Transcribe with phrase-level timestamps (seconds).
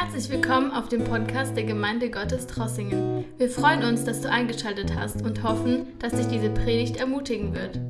[0.00, 3.24] Herzlich willkommen auf dem Podcast der Gemeinde Gottes Trossingen.
[3.36, 7.80] Wir freuen uns, dass du eingeschaltet hast und hoffen, dass dich diese Predigt ermutigen wird.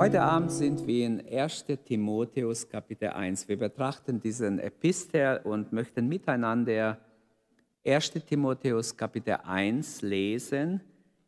[0.00, 1.66] Heute Abend sind wir in 1.
[1.84, 3.46] Timotheus Kapitel 1.
[3.48, 6.98] Wir betrachten diesen Epistel und möchten miteinander
[7.86, 8.10] 1.
[8.28, 10.80] Timotheus Kapitel 1 lesen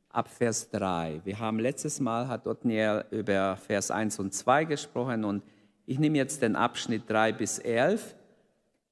[0.08, 1.20] ab Vers 3.
[1.22, 5.44] Wir haben letztes Mal, hat Othniel über Vers 1 und 2 gesprochen und
[5.86, 8.16] ich nehme jetzt den Abschnitt 3 bis 11.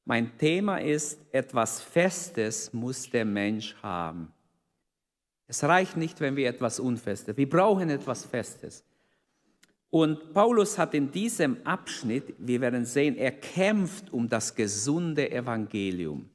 [0.08, 4.32] Mein Thema ist, etwas Festes muss der Mensch haben.
[5.46, 8.82] Es reicht nicht, wenn wir etwas Unfestes, wir brauchen etwas Festes.
[9.90, 16.30] Und Paulus hat in diesem Abschnitt, wir werden sehen, er kämpft um das gesunde Evangelium.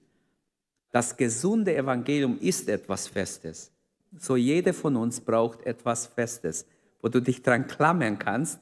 [0.91, 3.71] Das gesunde Evangelium ist etwas Festes.
[4.19, 6.67] So jeder von uns braucht etwas Festes,
[7.01, 8.59] wo du dich dran klammern kannst,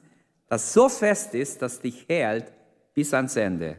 [0.48, 2.50] das so fest ist, dass dich hält
[2.94, 3.76] bis ans Ende.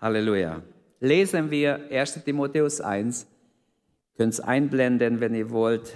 [0.00, 0.62] Halleluja.
[1.00, 3.26] Lesen wir 1 Timotheus 1.
[4.16, 5.92] Könnt es einblenden, wenn ihr wollt.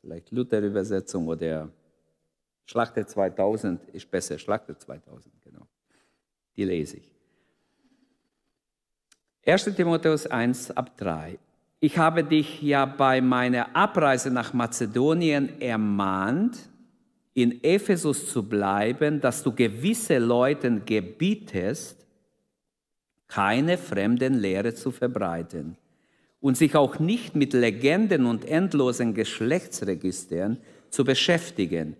[0.00, 1.68] Vielleicht Luther-Übersetzung oder
[2.66, 4.38] Schlachte 2000 ist besser.
[4.38, 5.66] Schlachte 2000, genau.
[6.56, 7.12] Die lese ich.
[9.44, 11.38] 1 Timotheus 1 ab 3.
[11.80, 16.70] Ich habe dich ja bei meiner Abreise nach Mazedonien ermahnt,
[17.34, 22.03] in Ephesus zu bleiben, dass du gewisse Leuten gebietest,
[23.28, 25.76] keine fremden Lehre zu verbreiten
[26.40, 30.58] und sich auch nicht mit Legenden und endlosen Geschlechtsregistern
[30.90, 31.96] zu beschäftigen,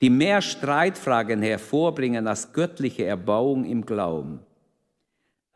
[0.00, 4.40] die mehr Streitfragen hervorbringen als göttliche Erbauung im Glauben.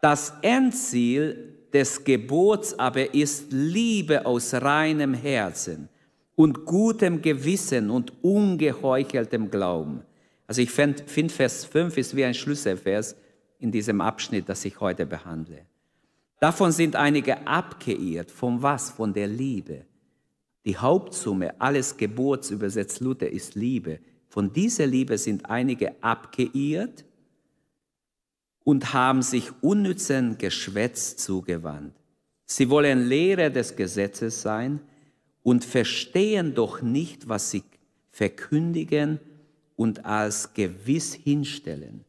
[0.01, 5.89] Das Endziel des Gebots aber ist Liebe aus reinem Herzen
[6.37, 10.03] und gutem Gewissen und ungeheucheltem Glauben.
[10.47, 13.17] Also ich finde, find Vers 5 ist wie ein Schlüsselvers
[13.65, 15.67] in diesem Abschnitt, das ich heute behandle.
[16.39, 18.31] Davon sind einige abgeirrt.
[18.31, 18.91] Von was?
[18.91, 19.85] Von der Liebe.
[20.65, 23.99] Die Hauptsumme alles Gebots, übersetzt Luther, ist Liebe.
[24.29, 27.05] Von dieser Liebe sind einige abgeirrt
[28.63, 31.95] und haben sich unnützen Geschwätz zugewandt.
[32.47, 34.81] Sie wollen Lehrer des Gesetzes sein,
[35.45, 37.63] und verstehen doch nicht, was sie
[38.11, 39.21] verkündigen
[39.77, 42.04] und als gewiss hinstellen.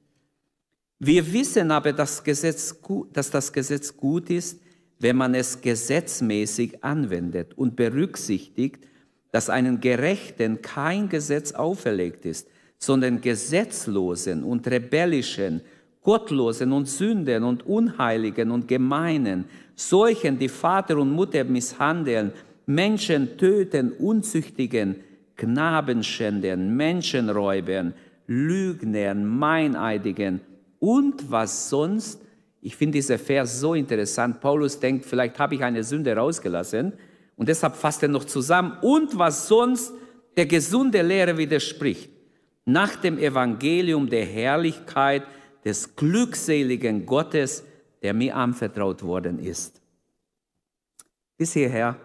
[1.00, 2.76] Wir wissen aber, dass, Gesetz,
[3.12, 4.62] dass das Gesetz gut ist,
[5.00, 8.86] wenn man es gesetzmäßig anwendet und berücksichtigt,
[9.32, 12.48] dass einem Gerechten kein Gesetz auferlegt ist,
[12.78, 15.62] sondern Gesetzlosen und Rebellischen,
[16.02, 19.46] Gottlosen und Sünden und Unheiligen und Gemeinen,
[19.76, 22.32] solchen, die Vater und Mutter misshandeln,
[22.66, 24.96] Menschen töten, Unzüchtigen,
[25.36, 27.94] Knaben schänden, Menschenräubern,
[28.28, 30.40] Lügnern, Meineidigen
[30.86, 32.22] und was sonst.
[32.62, 34.40] Ich finde dieser Vers so interessant.
[34.40, 36.94] Paulus denkt, vielleicht habe ich eine Sünde rausgelassen
[37.36, 38.78] und deshalb fasst er noch zusammen.
[38.84, 39.92] Und was sonst
[40.38, 42.12] der gesunde Lehre widerspricht.
[42.66, 45.24] Nach dem Evangelium der Herrlichkeit
[45.64, 47.64] des glückseligen Gottes,
[48.04, 49.82] der mir anvertraut worden ist.
[51.36, 51.98] Bis hierher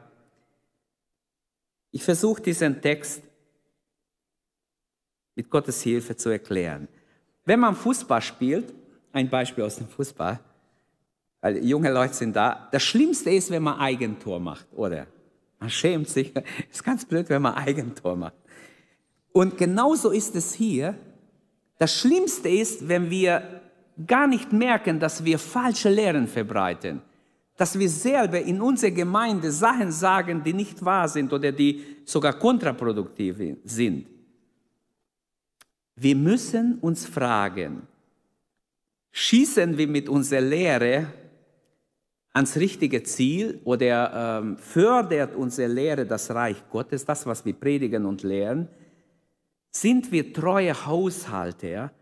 [1.92, 3.22] ich versuche diesen Text
[5.34, 6.88] mit Gottes Hilfe zu erklären.
[7.50, 8.72] Wenn man Fußball spielt,
[9.12, 10.38] ein Beispiel aus dem Fußball,
[11.40, 15.08] weil junge Leute sind da, das Schlimmste ist, wenn man Eigentor macht, oder?
[15.58, 16.32] Man schämt sich.
[16.36, 16.44] Es
[16.76, 18.36] ist ganz blöd, wenn man Eigentor macht.
[19.32, 20.94] Und genauso ist es hier.
[21.76, 23.62] Das Schlimmste ist, wenn wir
[24.06, 27.02] gar nicht merken, dass wir falsche Lehren verbreiten
[27.56, 32.32] dass wir selber in unserer Gemeinde Sachen sagen, die nicht wahr sind oder die sogar
[32.32, 34.06] kontraproduktiv sind.
[36.02, 37.86] Wir müssen uns fragen,
[39.10, 41.12] schießen wir mit unserer Lehre
[42.32, 48.06] ans richtige Ziel oder ähm, fördert unsere Lehre das Reich Gottes, das, was wir predigen
[48.06, 48.66] und lehren?
[49.72, 51.92] Sind wir treue Haushalter?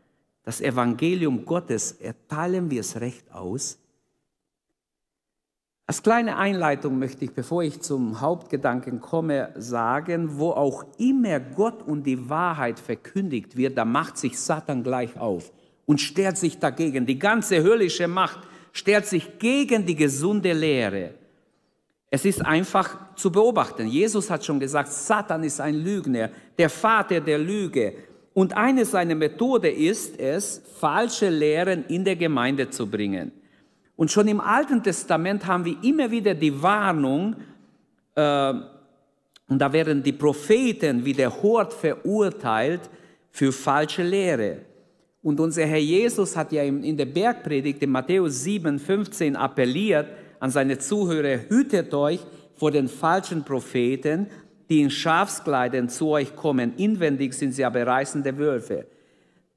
[0.45, 3.81] Das Evangelium Gottes, erteilen wir es recht aus?
[5.89, 11.83] Als kleine Einleitung möchte ich, bevor ich zum Hauptgedanken komme, sagen, wo auch immer Gott
[11.83, 15.51] und die Wahrheit verkündigt wird, da macht sich Satan gleich auf
[15.87, 17.07] und stellt sich dagegen.
[17.07, 18.41] Die ganze höllische Macht
[18.75, 21.15] stellt sich gegen die gesunde Lehre.
[22.11, 23.87] Es ist einfach zu beobachten.
[23.87, 27.95] Jesus hat schon gesagt, Satan ist ein Lügner, der Vater der Lüge.
[28.35, 33.33] Und eine seiner Methode ist es, falsche Lehren in der Gemeinde zu bringen.
[33.99, 37.35] Und schon im Alten Testament haben wir immer wieder die Warnung,
[38.15, 38.55] äh,
[39.49, 42.83] und da werden die Propheten wie der Hort verurteilt
[43.33, 44.59] für falsche Lehre.
[45.21, 50.07] Und unser Herr Jesus hat ja in der Bergpredigt in Matthäus 7, 15 appelliert
[50.39, 52.21] an seine Zuhörer, hütet euch
[52.55, 54.29] vor den falschen Propheten,
[54.71, 56.77] die in Schafskleidern zu euch kommen.
[56.77, 58.87] Inwendig sind sie aber reißende Wölfe.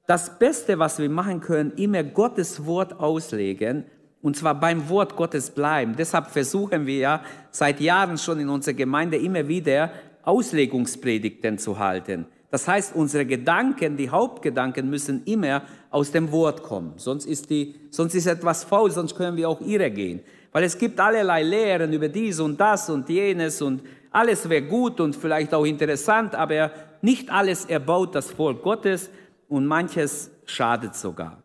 [0.08, 3.86] Das Beste, was wir machen können, immer Gottes Wort auslegen
[4.22, 5.96] und zwar beim Wort Gottes bleiben.
[5.98, 9.92] Deshalb versuchen wir ja seit Jahren schon in unserer Gemeinde immer wieder
[10.24, 12.26] Auslegungspredigten zu halten.
[12.52, 16.94] Das heißt, unsere Gedanken, die Hauptgedanken müssen immer aus dem Wort kommen.
[16.98, 20.20] Sonst ist, die, sonst ist etwas faul, sonst können wir auch irre gehen.
[20.52, 23.82] Weil es gibt allerlei Lehren über dies und das und jenes und
[24.12, 26.72] alles wäre gut und vielleicht auch interessant, aber
[27.02, 29.10] nicht alles erbaut das Volk Gottes
[29.48, 31.42] und manches schadet sogar.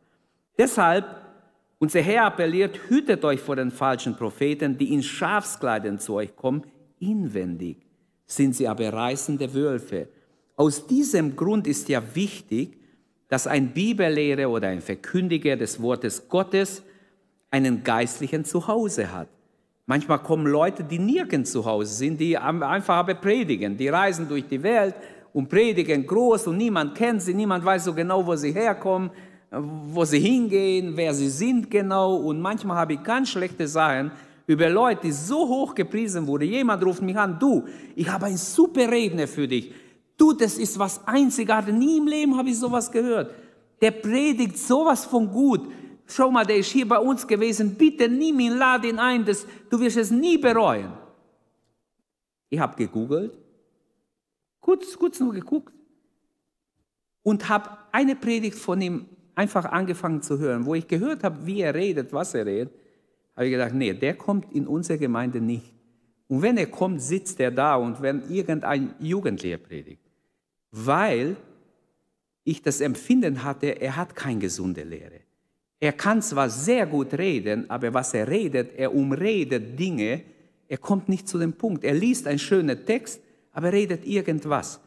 [0.58, 1.04] Deshalb,
[1.78, 6.62] unser Herr appelliert, hütet euch vor den falschen Propheten, die in Schafskleidern zu euch kommen,
[6.98, 7.86] inwendig
[8.26, 10.08] sind sie aber reißende Wölfe.
[10.56, 12.76] Aus diesem Grund ist ja wichtig,
[13.28, 16.82] dass ein Bibellehrer oder ein Verkündiger des Wortes Gottes
[17.50, 19.28] einen geistlichen Zuhause hat.
[19.86, 23.76] Manchmal kommen Leute, die nirgends zu Hause sind, die einfach aber predigen.
[23.76, 24.94] Die reisen durch die Welt
[25.32, 29.10] und predigen groß und niemand kennt sie, niemand weiß so genau, wo sie herkommen,
[29.60, 32.16] wo sie hingehen, wer sie sind genau.
[32.16, 34.10] Und manchmal habe ich ganz schlechte Sachen
[34.46, 36.48] über Leute, die so hoch gepriesen wurden.
[36.48, 37.64] Jemand ruft mich an, du,
[37.94, 39.72] ich habe einen super Redner für dich.
[40.16, 41.78] Du, das ist was Einzigartiges.
[41.78, 43.34] Nie im Leben habe ich sowas gehört.
[43.80, 45.68] Der predigt sowas von gut.
[46.06, 47.74] Schau mal, der ist hier bei uns gewesen.
[47.74, 49.24] Bitte nimm ihn, lade ihn ein.
[49.24, 50.92] Das, du wirst es nie bereuen.
[52.48, 53.36] Ich habe gegoogelt,
[54.60, 55.72] kurz, kurz nur geguckt
[57.24, 59.06] und habe eine Predigt von ihm
[59.36, 62.74] einfach angefangen zu hören, wo ich gehört habe, wie er redet, was er redet.
[63.36, 65.72] Habe ich gedacht, nee, der kommt in unsere Gemeinde nicht.
[66.26, 70.00] Und wenn er kommt, sitzt er da und wenn irgendein Jugendlicher predigt
[70.76, 71.36] weil
[72.44, 75.20] ich das Empfinden hatte, er hat keine gesunde Lehre.
[75.80, 80.22] Er kann zwar sehr gut reden, aber was er redet, er umredet Dinge,
[80.68, 81.84] er kommt nicht zu dem Punkt.
[81.84, 83.20] Er liest einen schönen Text,
[83.52, 84.80] aber redet irgendwas.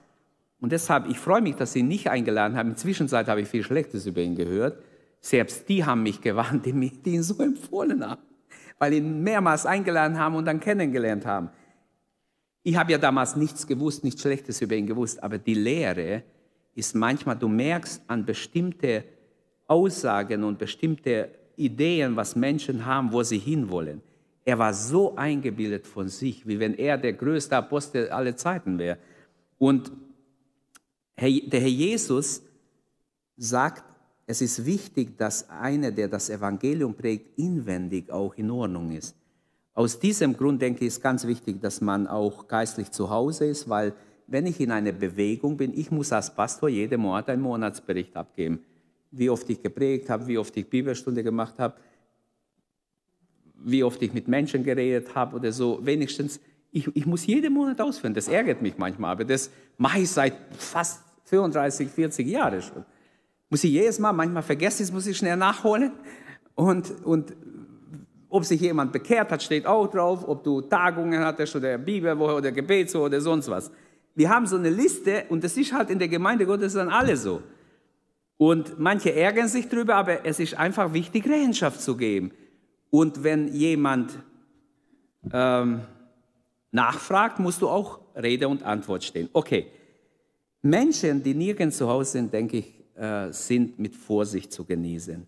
[0.62, 2.72] Und deshalb, ich freue mich, dass Sie ihn nicht eingeladen haben.
[2.72, 4.82] Inzwischen habe ich viel Schlechtes über ihn gehört.
[5.22, 8.22] Selbst die haben mich gewarnt, die, die ihn so empfohlen haben,
[8.78, 11.50] weil ihn mehrmals eingeladen haben und dann kennengelernt haben.
[12.64, 16.24] Ich habe ja damals nichts gewusst, nichts Schlechtes über ihn gewusst, aber die Lehre
[16.76, 19.06] ist manchmal, du merkst an bestimmte
[19.68, 24.02] Aussagen und bestimmte Ideen, was Menschen haben, wo sie hinwollen.
[24.46, 28.98] Er war so eingebildet von sich, wie wenn er der größte Apostel aller Zeiten wäre.
[29.58, 29.92] Und
[31.22, 32.42] der Herr Jesus
[33.38, 33.84] sagt,
[34.26, 39.16] es ist wichtig, dass einer, der das Evangelium prägt, inwendig auch in Ordnung ist.
[39.74, 43.70] Aus diesem Grund denke ich, ist ganz wichtig, dass man auch geistlich zu Hause ist,
[43.70, 43.94] weil
[44.28, 48.60] wenn ich in einer Bewegung bin, ich muss als Pastor jeden Monat einen Monatsbericht abgeben.
[49.10, 51.76] Wie oft ich geprägt habe, wie oft ich Bibelstunde gemacht habe,
[53.56, 55.80] wie oft ich mit Menschen geredet habe oder so.
[55.84, 56.40] Wenigstens,
[56.72, 58.14] ich, ich muss jeden Monat ausführen.
[58.14, 62.86] Das ärgert mich manchmal, aber das mache ich seit fast 35, 40 Jahren schon.
[63.50, 65.92] Muss ich jedes Mal, manchmal vergesse ich es, muss ich schnell nachholen.
[66.56, 67.34] Und, und
[68.30, 72.52] ob sich jemand bekehrt hat, steht auch drauf, ob du Tagungen hattest oder Bibelwoche oder
[72.52, 73.72] Gebetswoche oder sonst was.
[74.16, 77.18] Wir haben so eine Liste und das ist halt in der Gemeinde Gottes dann alle
[77.18, 77.42] so.
[78.38, 82.32] Und manche ärgern sich drüber, aber es ist einfach wichtig, Rechenschaft zu geben.
[82.90, 84.18] Und wenn jemand
[85.34, 85.82] ähm,
[86.72, 89.30] nachfragt, musst du auch Rede und Antwort stehen.
[89.34, 89.68] Okay,
[90.62, 95.26] Menschen, die nirgends zu Hause sind, denke ich, äh, sind mit Vorsicht zu genießen.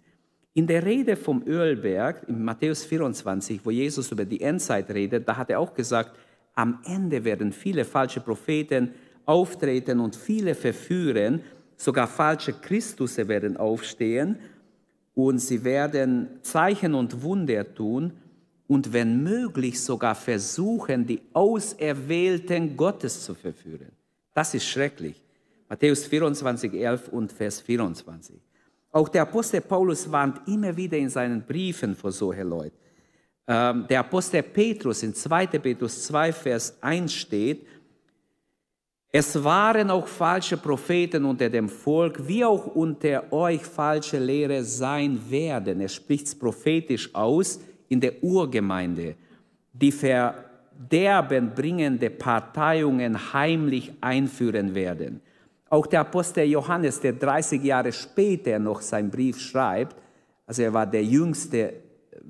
[0.54, 5.38] In der Rede vom Ölberg, in Matthäus 24, wo Jesus über die Endzeit redet, da
[5.38, 6.12] hat er auch gesagt,
[6.54, 8.92] am Ende werden viele falsche Propheten
[9.26, 11.42] auftreten und viele verführen,
[11.78, 14.38] sogar falsche Christusse werden aufstehen
[15.16, 18.12] und sie werden Zeichen und Wunder tun
[18.68, 23.92] und wenn möglich sogar versuchen, die Auserwählten Gottes zu verführen.
[24.34, 25.22] Das ist schrecklich.
[25.70, 28.36] Matthäus 24, 11 und Vers 24.
[28.92, 32.76] Auch der Apostel Paulus warnt immer wieder in seinen Briefen vor solchen Leuten.
[33.48, 35.48] Ähm, der Apostel Petrus in 2.
[35.48, 37.66] Petrus 2, Vers 1 steht,
[39.14, 45.20] es waren auch falsche Propheten unter dem Volk, wie auch unter euch falsche Lehre sein
[45.30, 45.82] werden.
[45.82, 47.60] Er spricht es prophetisch aus
[47.90, 49.16] in der Urgemeinde,
[49.74, 49.92] die
[50.82, 55.22] verderbenbringende Parteiungen heimlich einführen werden.
[55.70, 59.96] Auch der Apostel Johannes, der 30 Jahre später noch seinen Brief schreibt,
[60.46, 61.74] also er war der jüngste,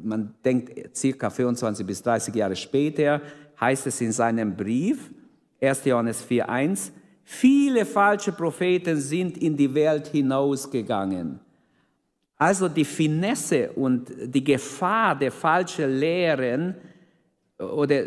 [0.04, 3.22] man denkt circa 25 bis 30 Jahre später,
[3.60, 5.10] heißt es in seinem Brief,
[5.60, 5.86] 1.
[5.86, 6.92] Johannes 4.1,
[7.24, 11.40] viele falsche Propheten sind in die Welt hinausgegangen.
[12.38, 16.76] Also die Finesse und die Gefahr der falschen Lehren
[17.62, 18.04] oder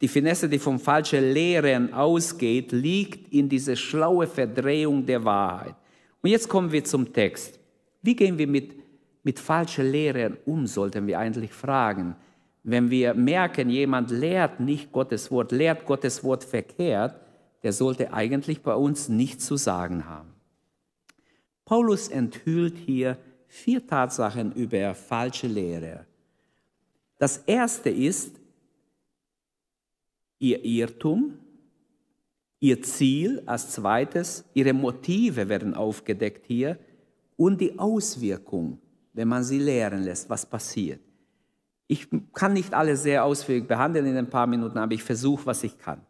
[0.00, 5.74] die Finesse, die vom falschen Lehren ausgeht, liegt in dieser schlaue Verdrehung der Wahrheit.
[6.22, 7.58] Und jetzt kommen wir zum Text.
[8.02, 8.74] Wie gehen wir mit,
[9.22, 12.16] mit falschen Lehren um, sollten wir eigentlich fragen.
[12.62, 17.20] Wenn wir merken, jemand lehrt nicht Gottes Wort, lehrt Gottes Wort verkehrt,
[17.62, 20.28] der sollte eigentlich bei uns nichts zu sagen haben.
[21.64, 26.06] Paulus enthüllt hier vier Tatsachen über falsche Lehre.
[27.18, 28.37] Das erste ist,
[30.38, 31.34] ihr Irrtum,
[32.60, 36.78] ihr Ziel als zweites, ihre Motive werden aufgedeckt hier
[37.36, 38.78] und die Auswirkung,
[39.12, 41.00] wenn man sie lehren lässt, was passiert.
[41.86, 45.64] Ich kann nicht alle sehr ausführlich behandeln in ein paar Minuten, aber ich versuche, was
[45.64, 46.00] ich kann.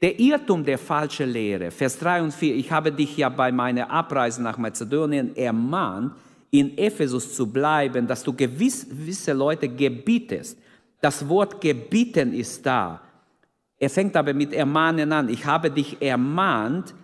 [0.00, 3.90] Der Irrtum der falschen Lehre, Vers 3 und 4, ich habe dich ja bei meiner
[3.90, 6.14] Abreise nach Mazedonien ermahnt,
[6.50, 10.58] in Ephesus zu bleiben, dass du gewisse Leute gebietest.
[11.00, 13.02] Das Wort gebieten ist da.
[13.78, 15.28] Er fängt aber mit Ermahnen an.
[15.28, 16.94] Ich habe dich ermahnt,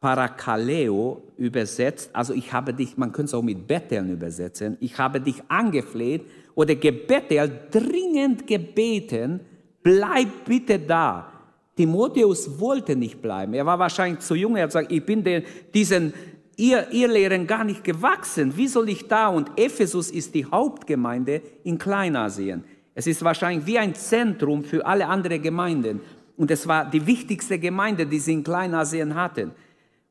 [0.00, 5.20] Parakaleo übersetzt, also ich habe dich, man könnte es auch mit betteln übersetzen, ich habe
[5.20, 6.22] dich angefleht
[6.54, 9.40] oder gebettelt, dringend gebeten,
[9.82, 11.32] bleib bitte da.
[11.76, 15.42] Timotheus wollte nicht bleiben, er war wahrscheinlich zu jung, er hat gesagt, ich bin den,
[15.74, 16.12] diesen
[16.56, 19.28] ihr, ihr Lehren gar nicht gewachsen, wie soll ich da?
[19.28, 22.62] Und Ephesus ist die Hauptgemeinde in Kleinasien.
[22.98, 26.00] Es ist wahrscheinlich wie ein Zentrum für alle anderen Gemeinden.
[26.36, 29.52] Und es war die wichtigste Gemeinde, die sie in Kleinasien hatten.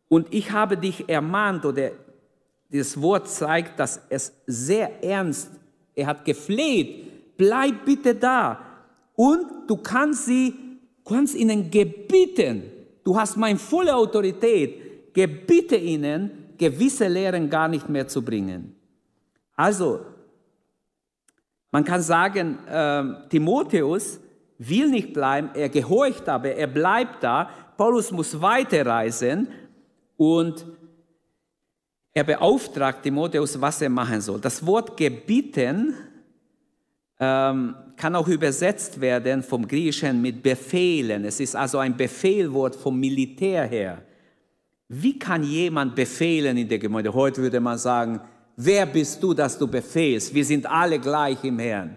[0.08, 1.92] Und ich habe dich ermahnt, oder
[2.72, 5.52] das Wort zeigt, dass es sehr ernst,
[5.96, 8.62] er hat gefleht, bleib bitte da.
[9.16, 10.56] Und du kannst sie,
[11.04, 12.64] kannst ihnen gebieten,
[13.04, 18.78] du hast meine volle Autorität, gebiete ihnen, gewisse Lehren gar nicht mehr zu bringen.
[19.58, 20.06] Also,
[21.72, 24.20] man kann sagen, äh, Timotheus
[24.58, 27.50] will nicht bleiben, er gehorcht aber, er bleibt da.
[27.78, 29.48] Paulus muss weiterreisen
[30.16, 30.66] und
[32.14, 34.42] er beauftragt Timotheus, was er machen soll.
[34.42, 35.94] Das Wort gebieten
[37.20, 41.26] ähm, kann auch übersetzt werden vom Griechischen mit befehlen.
[41.26, 44.02] Es ist also ein Befehlwort vom Militär her.
[44.88, 47.14] Wie kann jemand befehlen in der Gemeinde?
[47.14, 48.22] Heute würde man sagen,
[48.60, 50.34] Wer bist du, dass du befehlst?
[50.34, 51.96] Wir sind alle gleich im Herrn.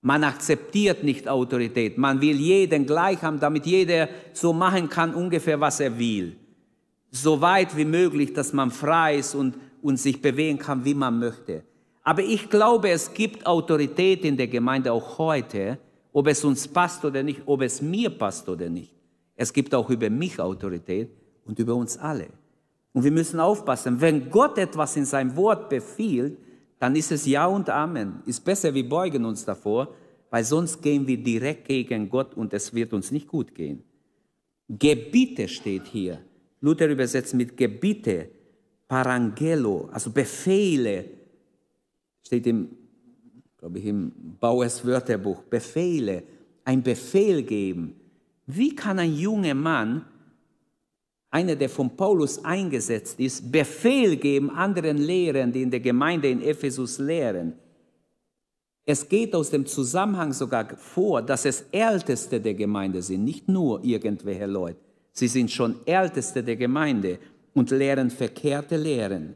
[0.00, 1.98] Man akzeptiert nicht Autorität.
[1.98, 6.36] Man will jeden gleich haben, damit jeder so machen kann, ungefähr was er will.
[7.10, 11.18] So weit wie möglich, dass man frei ist und, und sich bewegen kann, wie man
[11.18, 11.62] möchte.
[12.02, 15.78] Aber ich glaube, es gibt Autorität in der Gemeinde auch heute,
[16.14, 18.94] ob es uns passt oder nicht, ob es mir passt oder nicht.
[19.36, 21.10] Es gibt auch über mich Autorität
[21.44, 22.28] und über uns alle.
[22.94, 26.38] Und wir müssen aufpassen, wenn Gott etwas in seinem Wort befiehlt,
[26.78, 28.22] dann ist es Ja und Amen.
[28.24, 29.94] Ist besser, wir beugen uns davor,
[30.30, 33.82] weil sonst gehen wir direkt gegen Gott und es wird uns nicht gut gehen.
[34.68, 36.20] Gebiete steht hier.
[36.60, 38.28] Luther übersetzt mit Gebiete,
[38.86, 41.04] Parangelo, also Befehle.
[42.24, 42.68] Steht im,
[43.58, 45.42] glaube ich, im Bauers Wörterbuch.
[45.42, 46.22] Befehle,
[46.64, 47.96] ein Befehl geben.
[48.46, 50.04] Wie kann ein junger Mann
[51.34, 56.40] einer, der von Paulus eingesetzt ist, Befehl geben anderen Lehrern, die in der Gemeinde in
[56.40, 57.54] Ephesus lehren.
[58.86, 63.82] Es geht aus dem Zusammenhang sogar vor, dass es Älteste der Gemeinde sind, nicht nur
[63.82, 64.78] irgendwelche Leute.
[65.10, 67.18] Sie sind schon Älteste der Gemeinde
[67.52, 69.34] und lehren verkehrte Lehren.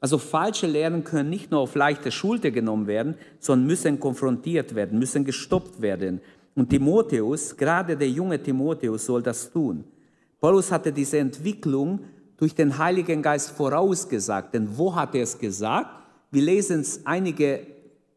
[0.00, 4.98] Also falsche Lehren können nicht nur auf leichte Schulter genommen werden, sondern müssen konfrontiert werden,
[4.98, 6.20] müssen gestoppt werden.
[6.56, 9.84] Und Timotheus, gerade der junge Timotheus, soll das tun.
[10.40, 12.00] Paulus hatte diese Entwicklung
[12.36, 14.54] durch den Heiligen Geist vorausgesagt.
[14.54, 15.88] Denn wo hat er es gesagt?
[16.30, 17.66] Wir lesen es einige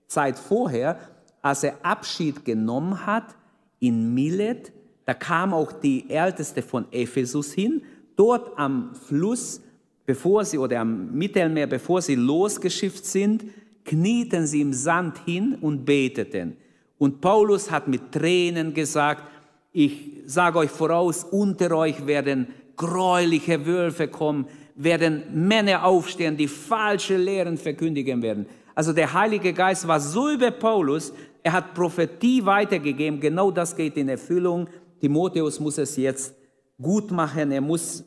[0.07, 0.99] Zeit vorher,
[1.41, 3.35] als er Abschied genommen hat
[3.79, 4.71] in Milet.
[5.05, 7.81] Da kam auch die Älteste von Ephesus hin.
[8.15, 9.61] Dort am Fluss,
[10.05, 13.45] bevor sie oder am Mittelmeer, bevor sie losgeschifft sind,
[13.85, 16.57] knieten sie im Sand hin und beteten.
[16.97, 19.23] Und Paulus hat mit Tränen gesagt,
[19.71, 27.17] ich sage euch voraus, unter euch werden gräuliche Wölfe kommen, werden Männer aufstehen, die falsche
[27.17, 28.45] Lehren verkündigen werden.
[28.73, 33.97] Also der Heilige Geist war so über Paulus, er hat Prophetie weitergegeben, genau das geht
[33.97, 34.67] in Erfüllung.
[34.99, 36.33] Timotheus muss es jetzt
[36.81, 38.03] gut machen, er muss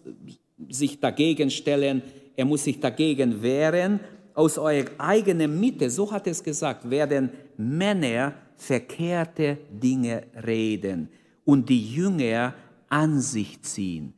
[0.69, 2.03] sich dagegen stellen,
[2.37, 4.01] er muss sich dagegen wehren.
[4.35, 11.09] Aus eurer eigenen Mitte, so hat es gesagt, werden Männer verkehrte Dinge reden
[11.45, 12.55] und die Jünger
[12.89, 14.13] an sich ziehen.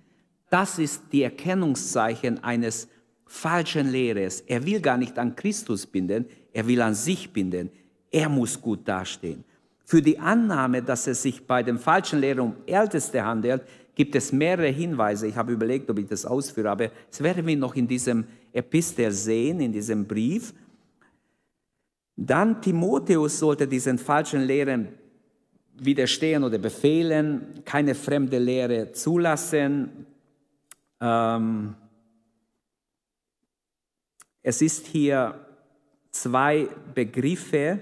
[0.51, 2.89] Das ist die Erkennungszeichen eines
[3.27, 4.29] falschen Lehre.
[4.47, 7.71] Er will gar nicht an Christus binden, er will an sich binden.
[8.11, 9.45] Er muss gut dastehen.
[9.85, 13.63] Für die Annahme, dass es sich bei dem falschen Lehrer um Älteste handelt,
[13.95, 15.27] gibt es mehrere Hinweise.
[15.27, 19.11] Ich habe überlegt, ob ich das ausführe, aber das werden wir noch in diesem Epistel
[19.11, 20.55] sehen, in diesem Brief.
[22.17, 24.89] Dann Timotheus sollte diesen falschen Lehren
[25.77, 30.07] widerstehen oder befehlen, keine fremde Lehre zulassen.
[31.01, 31.75] Ähm,
[34.43, 35.47] es ist hier
[36.11, 37.81] zwei Begriffe,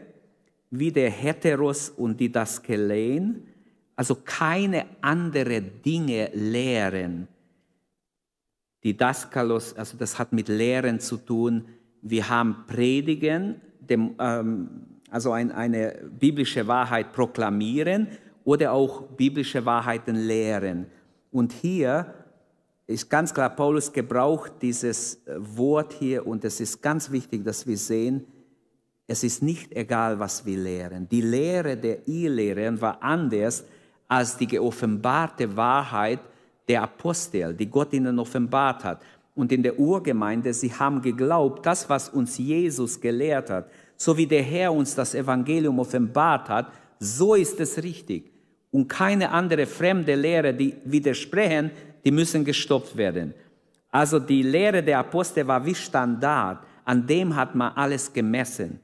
[0.71, 3.47] wie der Heteros und die Daskelein,
[3.95, 7.29] also keine andere Dinge lehren.
[8.83, 11.67] Die Daskalos, also das hat mit Lehren zu tun.
[12.01, 18.09] Wir haben Predigen, dem, ähm, also ein, eine biblische Wahrheit proklamieren
[18.45, 20.87] oder auch biblische Wahrheiten lehren.
[21.31, 22.15] Und hier
[22.87, 27.67] ist ganz klar, Paulus gebraucht dieses äh, Wort hier und es ist ganz wichtig, dass
[27.67, 28.25] wir sehen,
[29.07, 31.07] es ist nicht egal, was wir lehren.
[31.11, 33.65] Die Lehre der Irrlehren war anders
[34.09, 36.21] als die geoffenbarte Wahrheit
[36.69, 39.03] der Apostel, die Gott ihnen offenbart hat.
[39.35, 43.69] Und in der Urgemeinde, sie haben geglaubt, das, was uns Jesus gelehrt hat,
[44.03, 48.33] so wie der Herr uns das Evangelium offenbart hat, so ist es richtig.
[48.73, 51.71] Und keine andere fremde Lehre, die widersprechen,
[52.05, 53.33] die müssen gestoppt werden.
[53.91, 58.81] Also die Lehre der Apostel war wie Standard, an dem hat man alles gemessen.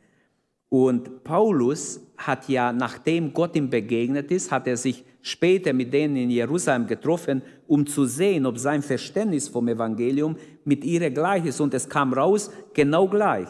[0.69, 6.15] Und Paulus hat ja, nachdem Gott ihm begegnet ist, hat er sich später mit denen
[6.15, 11.61] in Jerusalem getroffen, um zu sehen, ob sein Verständnis vom Evangelium mit ihrer gleich ist.
[11.61, 13.49] Und es kam raus, genau gleich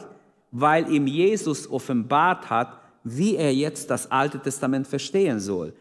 [0.50, 5.72] weil ihm Jesus offenbart hat, wie er jetzt das Alte Testament verstehen soll.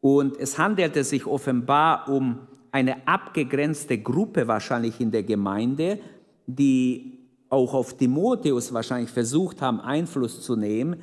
[0.00, 2.38] Und es handelte sich offenbar um
[2.70, 5.98] eine abgegrenzte Gruppe wahrscheinlich in der Gemeinde,
[6.46, 10.96] die auch auf Timotheus wahrscheinlich versucht haben, Einfluss zu nehmen,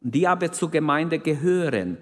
[0.00, 1.98] die aber zur Gemeinde gehören.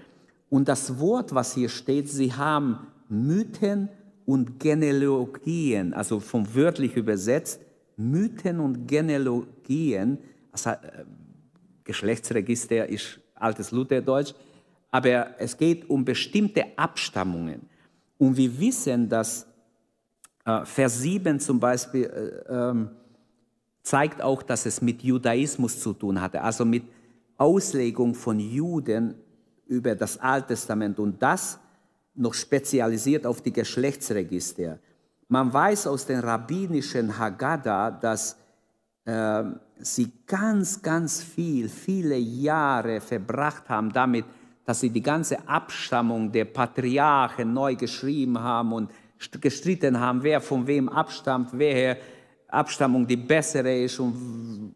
[0.49, 3.89] Und das Wort, was hier steht, sie haben Mythen
[4.27, 7.61] und Genealogien, also vom wörtlich übersetzt,
[7.97, 10.19] Mythen und Genealogien,
[10.53, 10.71] also,
[11.85, 14.35] Geschlechtsregister ist altes Lutherdeutsch,
[14.91, 17.69] aber es geht um bestimmte Abstammungen.
[18.19, 19.47] Und wir wissen, dass
[20.45, 22.87] äh, Vers 7 zum Beispiel äh, äh,
[23.83, 26.85] zeigt auch, dass es mit Judaismus zu tun hatte, also mit
[27.37, 29.15] Auslegung von Juden
[29.67, 31.59] über das Alte Testament und das
[32.15, 34.79] noch spezialisiert auf die Geschlechtsregister.
[35.29, 38.37] Man weiß aus den rabbinischen Haggadah, dass
[39.11, 39.45] äh,
[39.79, 44.25] sie ganz, ganz viel, viele Jahre verbracht haben damit,
[44.65, 48.91] dass sie die ganze Abstammung der Patriarchen neu geschrieben haben und
[49.41, 51.97] gestritten haben, wer von wem abstammt, wer
[52.49, 54.75] Abstammung die bessere ist und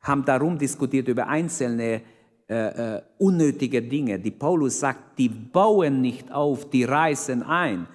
[0.00, 2.02] haben darum diskutiert über einzelne
[2.48, 4.18] äh, äh, unnötige Dinge.
[4.18, 7.86] Die Paulus sagt, die bauen nicht auf, die reißen ein,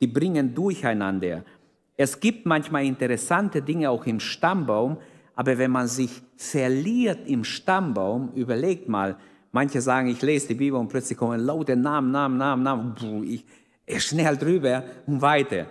[0.00, 1.42] die bringen durcheinander.
[1.96, 4.98] Es gibt manchmal interessante Dinge auch im Stammbaum,
[5.36, 9.16] aber wenn man sich verliert im Stammbaum, überlegt mal,
[9.52, 13.44] manche sagen, ich lese die Bibel und plötzlich kommen laute Namen, Namen, Namen, Namen, ich,
[13.86, 15.66] ich schnell drüber und weiter.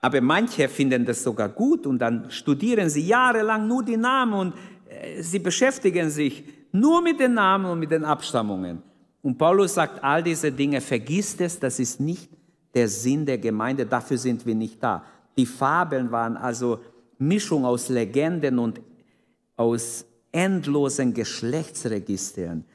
[0.00, 4.54] Aber manche finden das sogar gut und dann studieren sie jahrelang nur die Namen und
[4.88, 8.82] äh, sie beschäftigen sich nur mit den Namen und mit den Abstammungen.
[9.22, 12.30] Und Paulus sagt, all diese Dinge, vergisst es, das ist nicht
[12.72, 15.04] der Sinn der Gemeinde, dafür sind wir nicht da.
[15.40, 16.80] Die Fabeln waren also
[17.16, 18.78] Mischung aus Legenden und
[19.56, 22.66] aus endlosen Geschlechtsregistern.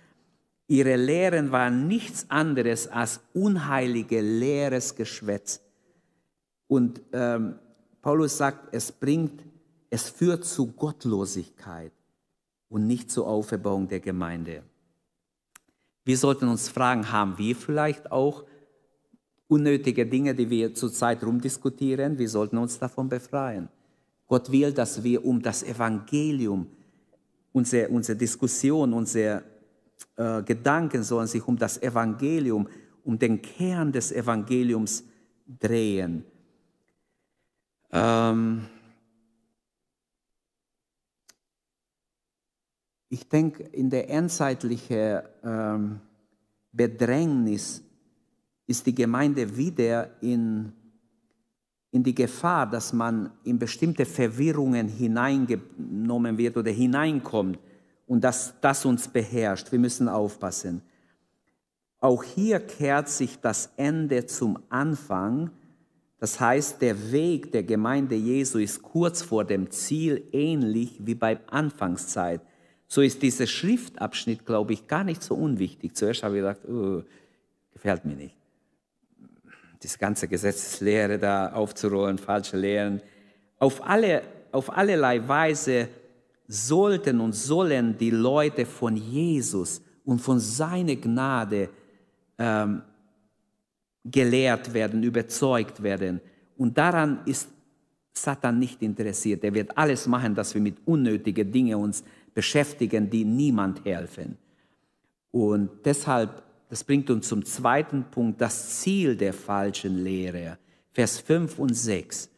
[0.68, 5.62] Ihre Lehren waren nichts anderes als unheilige, leeres Geschwätz.
[6.66, 7.60] Und ähm,
[8.02, 9.44] Paulus sagt, es bringt,
[9.92, 11.92] es führt zu Gottlosigkeit
[12.68, 14.64] und nicht zur Auferbauung der Gemeinde.
[16.04, 18.44] Wir sollten uns fragen, haben wir vielleicht auch
[19.48, 22.18] unnötige Dinge, die wir zurzeit rumdiskutieren?
[22.18, 23.70] Wir sollten uns davon befreien.
[24.28, 26.68] Gott will, dass wir um das Evangelium,
[27.52, 29.44] unsere, unsere Diskussion, unsere
[30.16, 32.68] äh, Gedanken sollen sich um das Evangelium,
[33.04, 35.04] um den Kern des Evangeliums
[35.46, 36.26] drehen.
[37.92, 38.66] Ähm
[43.10, 46.02] ich denke, in der endzeitlichen ähm,
[46.72, 47.84] Bedrängnis
[48.68, 50.74] ist die Gemeinde wieder in
[51.96, 57.58] in die Gefahr, dass man in bestimmte Verwirrungen hineingenommen wird oder hineinkommt
[58.06, 59.72] und dass das uns beherrscht.
[59.72, 60.82] Wir müssen aufpassen.
[62.02, 65.52] Auch hier kehrt sich das Ende zum Anfang.
[66.20, 71.40] Das heißt, der Weg der Gemeinde Jesu ist kurz vor dem Ziel ähnlich wie bei
[71.48, 72.42] Anfangszeit.
[72.88, 75.96] So ist dieser Schriftabschnitt, glaube ich, gar nicht so unwichtig.
[75.96, 77.04] Zuerst habe ich gedacht, oh,
[77.72, 78.36] gefällt mir nicht.
[79.86, 83.04] Diese ganze Gesetzeslehre da aufzurollen, falsche Lehren.
[83.60, 85.90] Auf, alle, auf allerlei Weise
[86.48, 91.70] sollten und sollen die Leute von Jesus und von seiner Gnade
[92.40, 92.82] ähm,
[94.04, 96.20] gelehrt werden, überzeugt werden.
[96.58, 97.48] Und daran ist
[98.12, 99.44] Satan nicht interessiert.
[99.44, 104.36] Er wird alles machen, dass wir mit unnötigen Dingen uns beschäftigen, die niemand helfen.
[105.30, 110.58] Und deshalb, das bringt uns zum zweiten Punkt, das Ziel der falschen Lehre.
[110.92, 112.30] Vers 5 und 6.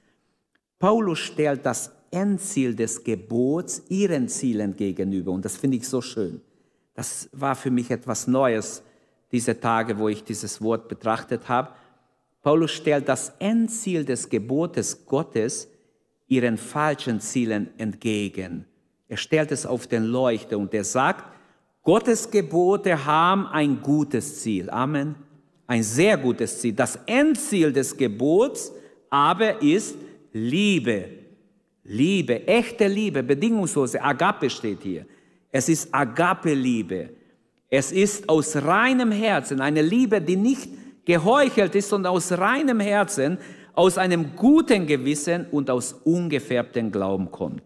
[0.80, 5.32] Paulus stellt das Endziel des Gebots ihren Zielen gegenüber.
[5.32, 6.42] Und das finde ich so schön.
[6.94, 8.84] Das war für mich etwas Neues,
[9.32, 11.72] diese Tage, wo ich dieses Wort betrachtet habe.
[12.42, 15.68] Paulus stellt das Endziel des Gebotes Gottes
[16.28, 18.66] ihren falschen Zielen entgegen.
[19.08, 21.37] Er stellt es auf den Leuchter und er sagt,
[21.88, 24.69] Gottes Gebote haben ein gutes Ziel.
[24.69, 25.15] Amen.
[25.67, 26.73] Ein sehr gutes Ziel.
[26.73, 28.73] Das Endziel des Gebots
[29.10, 29.95] aber ist
[30.34, 31.06] Liebe.
[31.86, 34.04] Liebe, echte Liebe, bedingungslose.
[34.04, 35.06] Agape steht hier.
[35.50, 37.12] Es ist Agape-Liebe.
[37.69, 40.69] Es ist aus reinem Herzen eine Liebe, die nicht
[41.06, 43.38] geheuchelt ist, sondern aus reinem Herzen,
[43.71, 47.63] aus einem guten Gewissen und aus ungefärbtem Glauben kommt.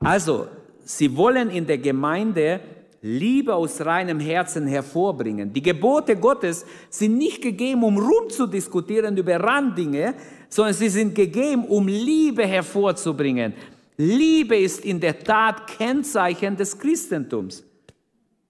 [0.00, 0.46] Also,
[0.84, 2.60] sie wollen in der Gemeinde
[3.02, 5.52] Liebe aus reinem Herzen hervorbringen.
[5.52, 10.14] Die Gebote Gottes sind nicht gegeben, um rumzudiskutieren über Randdinge,
[10.48, 13.54] sondern sie sind gegeben, um Liebe hervorzubringen.
[13.96, 17.64] Liebe ist in der Tat Kennzeichen des Christentums.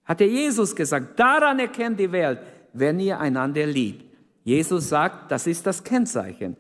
[0.04, 2.40] Hat der Jesus gesagt, daran erkennt die Welt,
[2.72, 4.04] wenn ihr einander liebt.
[4.42, 6.56] Jesus sagt, das ist das Kennzeichen.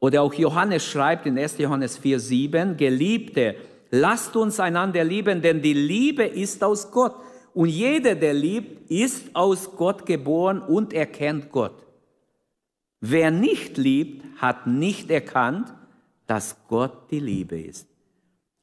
[0.00, 1.58] Oder auch Johannes schreibt in 1.
[1.58, 3.56] Johannes 4, 7, Geliebte,
[3.94, 7.14] lasst uns einander lieben, denn die Liebe ist aus Gott.
[7.54, 11.86] Und jeder, der liebt, ist aus Gott geboren und erkennt Gott.
[13.00, 15.72] Wer nicht liebt, hat nicht erkannt,
[16.26, 17.86] dass Gott die Liebe ist.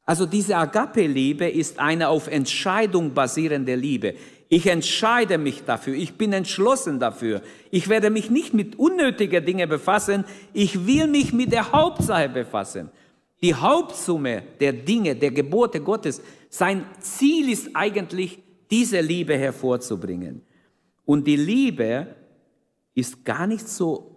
[0.03, 4.15] Also diese Agape-Liebe ist eine auf Entscheidung basierende Liebe.
[4.49, 7.41] Ich entscheide mich dafür, ich bin entschlossen dafür.
[7.69, 12.89] Ich werde mich nicht mit unnötigen Dingen befassen, ich will mich mit der Hauptsache befassen.
[13.43, 20.43] Die Hauptsumme der Dinge, der Gebote Gottes, sein Ziel ist eigentlich, diese Liebe hervorzubringen.
[21.05, 22.15] Und die Liebe
[22.93, 24.15] ist gar nicht so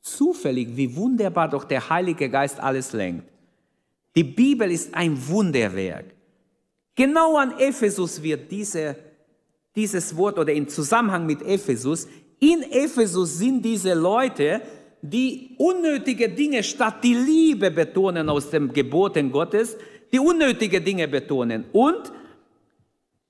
[0.00, 3.28] zufällig, wie wunderbar doch der Heilige Geist alles lenkt.
[4.16, 6.06] Die Bibel ist ein Wunderwerk.
[6.94, 8.96] Genau an Ephesus wird diese,
[9.74, 14.62] dieses Wort oder im Zusammenhang mit Ephesus, in Ephesus sind diese Leute,
[15.10, 19.76] die unnötige Dinge statt die Liebe betonen aus dem Geboten Gottes,
[20.12, 21.64] die unnötige Dinge betonen.
[21.72, 22.12] Und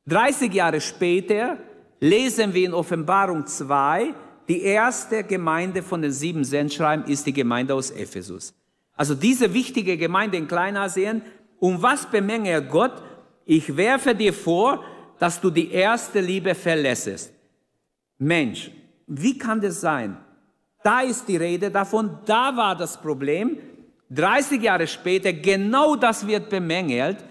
[0.06, 1.58] 30 Jahre später
[2.00, 4.14] lesen wir in Offenbarung 2,
[4.48, 8.54] die erste Gemeinde von den sieben Sendschreiben ist die Gemeinde aus Ephesus.
[8.94, 11.22] Also diese wichtige Gemeinde in Kleinasien,
[11.58, 13.02] um was bemängelt Gott?
[13.44, 14.84] Ich werfe dir vor,
[15.18, 17.32] dass du die erste Liebe verlässest.
[18.18, 18.70] Mensch,
[19.06, 20.16] wie kann das sein?
[20.86, 23.58] Da ist die Rede davon, da war das Problem.
[24.10, 27.24] 30 Jahre später, genau das wird bemängelt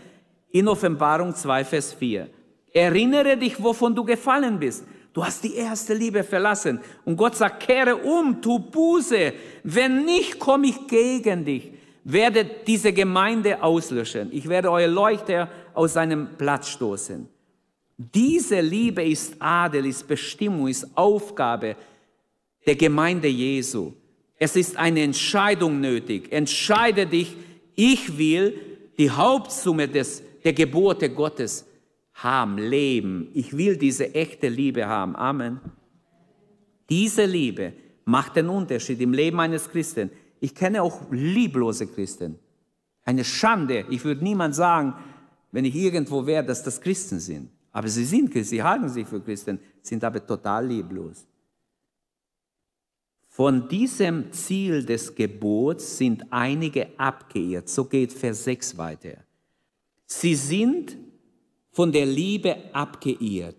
[0.52, 2.28] in Offenbarung 2, Vers 4.
[2.74, 4.84] Erinnere dich, wovon du gefallen bist.
[5.13, 6.82] Du hast die erste Liebe verlassen.
[7.06, 9.32] Und Gott sagt, kehre um, tu Buße.
[9.63, 11.72] Wenn nicht, komme ich gegen dich.
[12.04, 14.34] Werde diese Gemeinde auslöschen.
[14.34, 17.30] Ich werde euer Leuchter aus seinem Platz stoßen.
[17.96, 21.78] Diese Liebe ist Adel, ist Bestimmung, ist Aufgabe
[22.65, 23.93] der Gemeinde Jesu.
[24.38, 26.32] Es ist eine Entscheidung nötig.
[26.32, 27.36] Entscheide dich,
[27.75, 28.60] ich will
[28.97, 31.65] die Hauptsumme des, der Gebote Gottes
[32.13, 33.30] haben, leben.
[33.34, 35.15] Ich will diese echte Liebe haben.
[35.15, 35.60] Amen.
[36.89, 37.73] Diese Liebe
[38.06, 40.10] macht den Unterschied im Leben eines Christen.
[40.39, 42.38] Ich kenne auch lieblose Christen.
[43.04, 43.86] Eine Schande.
[43.89, 44.93] Ich würde niemand sagen,
[45.51, 47.49] wenn ich irgendwo wäre, dass das Christen sind.
[47.71, 51.25] Aber sie sind Christen, sie halten sich für Christen, sind aber total lieblos.
[53.36, 57.67] Von diesem Ziel des Gebots sind einige abgeirrt.
[57.67, 59.17] So geht Vers 6 weiter.
[60.06, 60.95] Sie sind
[61.69, 63.58] von der Liebe abgeirrt.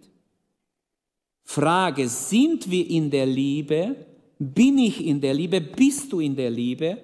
[1.44, 3.96] Frage, sind wir in der Liebe?
[4.38, 5.60] Bin ich in der Liebe?
[5.60, 6.96] Bist du in der Liebe?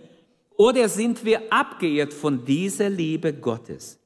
[0.56, 3.98] Oder sind wir abgeirrt von dieser Liebe Gottes?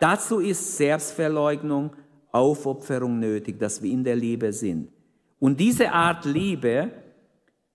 [0.00, 1.94] Dazu ist Selbstverleugnung,
[2.32, 4.88] Aufopferung nötig, dass wir in der Liebe sind.
[5.38, 7.04] Und diese Art Liebe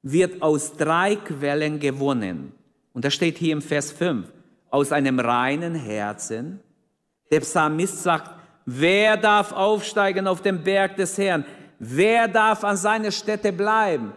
[0.04, 2.54] wird aus drei Quellen gewonnen.
[2.94, 4.28] Und das steht hier im Vers 5.
[4.70, 6.60] Aus einem reinen Herzen.
[7.30, 8.32] Der Psalmist sagt,
[8.66, 11.46] wer darf aufsteigen auf den Berg des Herrn?
[11.80, 14.12] Wer darf an seiner Stätte bleiben?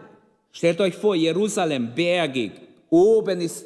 [0.51, 2.53] Stellt euch vor, Jerusalem, bergig.
[2.89, 3.65] Oben ist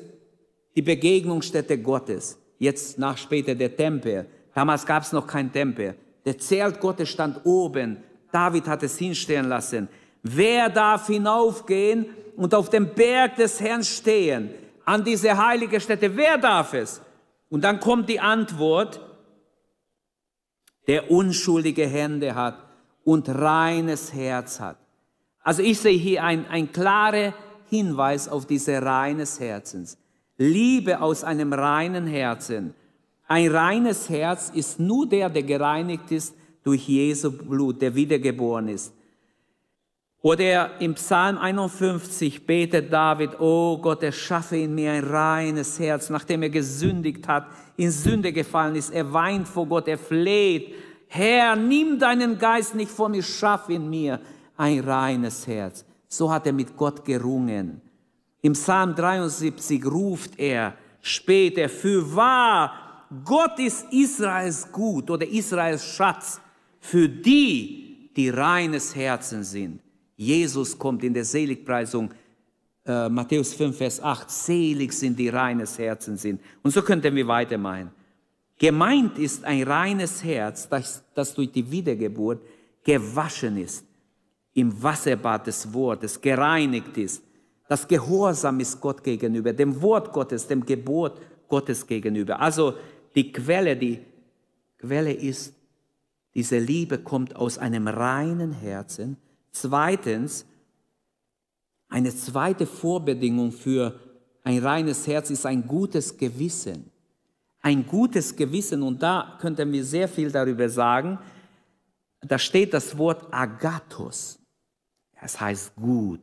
[0.76, 2.38] die Begegnungsstätte Gottes.
[2.58, 4.26] Jetzt nach später der Tempel.
[4.54, 5.96] Damals gab es noch keinen Tempel.
[6.26, 7.98] Der Zelt Gottes stand oben.
[8.32, 9.88] David hat es hinstellen lassen.
[10.24, 14.50] Wer darf hinaufgehen und auf dem Berg des Herrn stehen?
[14.86, 16.16] An diese heilige Stätte.
[16.16, 17.02] Wer darf es?
[17.50, 19.00] Und dann kommt die Antwort,
[20.88, 22.58] der unschuldige Hände hat
[23.04, 24.78] und reines Herz hat.
[25.44, 27.34] Also ich sehe hier ein, ein klarer
[27.70, 29.98] Hinweis auf diese reines Herzens.
[30.38, 32.74] Liebe aus einem reinen Herzen.
[33.28, 38.94] Ein reines Herz ist nur der, der gereinigt ist durch Jesu Blut, der wiedergeboren ist.
[40.22, 46.44] Oder im Psalm 51 betet David, oh Gott, erschaffe in mir ein reines Herz, nachdem
[46.44, 47.46] er gesündigt hat,
[47.78, 48.90] in Sünde gefallen ist.
[48.90, 50.74] Er weint vor Gott, er fleht.
[51.08, 54.20] Herr, nimm deinen Geist nicht von mir, schaff in mir
[54.58, 55.86] ein reines Herz.
[56.10, 57.80] So hat er mit Gott gerungen.
[58.42, 62.74] Im Psalm 73 ruft er später, für wahr,
[63.24, 66.42] Gott ist Israels Gut oder Israels Schatz
[66.82, 69.80] für die, die reines Herzen sind.
[70.20, 72.14] Jesus kommt in der Seligpreisung,
[72.86, 76.42] äh, Matthäus 5, Vers 8, selig sind die reines Herzen sind.
[76.62, 77.92] Und so könnten wir weitermachen.
[78.58, 82.42] Gemeint ist ein reines Herz, das, das durch die Wiedergeburt
[82.84, 83.86] gewaschen ist,
[84.56, 87.24] im Wasserbad des Wortes, gereinigt ist,
[87.70, 91.14] das Gehorsam ist Gott gegenüber, dem Wort Gottes, dem Gebot
[91.48, 92.42] Gottes gegenüber.
[92.42, 92.74] Also
[93.16, 94.00] die Quelle, die
[94.80, 95.54] Quelle ist,
[96.36, 99.16] diese Liebe kommt aus einem reinen Herzen,
[99.62, 100.46] Zweitens,
[101.90, 104.00] eine zweite Vorbedingung für
[104.44, 106.90] ein reines Herz ist ein gutes Gewissen.
[107.62, 111.20] Ein gutes Gewissen, und da könnten wir sehr viel darüber sagen.
[112.22, 114.40] Da steht das Wort Agathos.
[115.20, 116.22] Das heißt gut.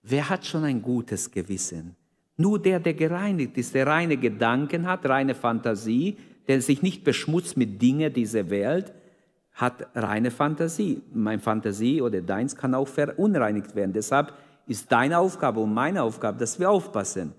[0.00, 1.94] Wer hat schon ein gutes Gewissen?
[2.38, 6.16] Nur der, der gereinigt ist, der reine Gedanken hat, reine Fantasie,
[6.46, 8.94] der sich nicht beschmutzt mit Dingen dieser Welt,
[9.58, 11.02] hat reine Fantasie.
[11.12, 13.92] Meine Fantasie oder deins kann auch verunreinigt werden.
[13.92, 14.32] Deshalb
[14.68, 17.32] ist deine Aufgabe und meine Aufgabe, dass wir aufpassen.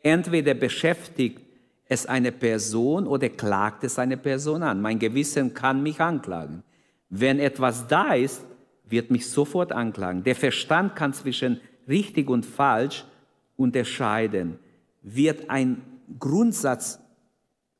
[0.00, 1.40] Entweder beschäftigt
[1.88, 4.80] es eine Person oder klagt es eine Person an.
[4.80, 6.62] Mein Gewissen kann mich anklagen.
[7.10, 8.44] Wenn etwas da ist,
[8.88, 10.22] wird mich sofort anklagen.
[10.22, 13.04] Der Verstand kann zwischen richtig und falsch
[13.56, 14.60] unterscheiden.
[15.02, 15.82] Wird ein
[16.20, 17.00] Grundsatz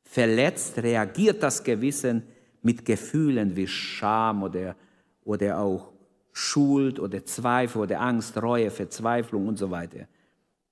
[0.03, 2.23] verletzt, reagiert das Gewissen
[2.65, 4.75] mit Gefühlen wie Scham oder,
[5.23, 5.93] oder auch
[6.33, 10.07] Schuld oder Zweifel oder Angst, Reue, Verzweiflung und so weiter.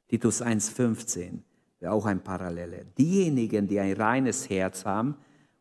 [0.08, 1.38] Titus 1,15
[1.80, 2.88] wäre auch ein Parallele.
[2.98, 5.16] Diejenigen, die ein reines Herz haben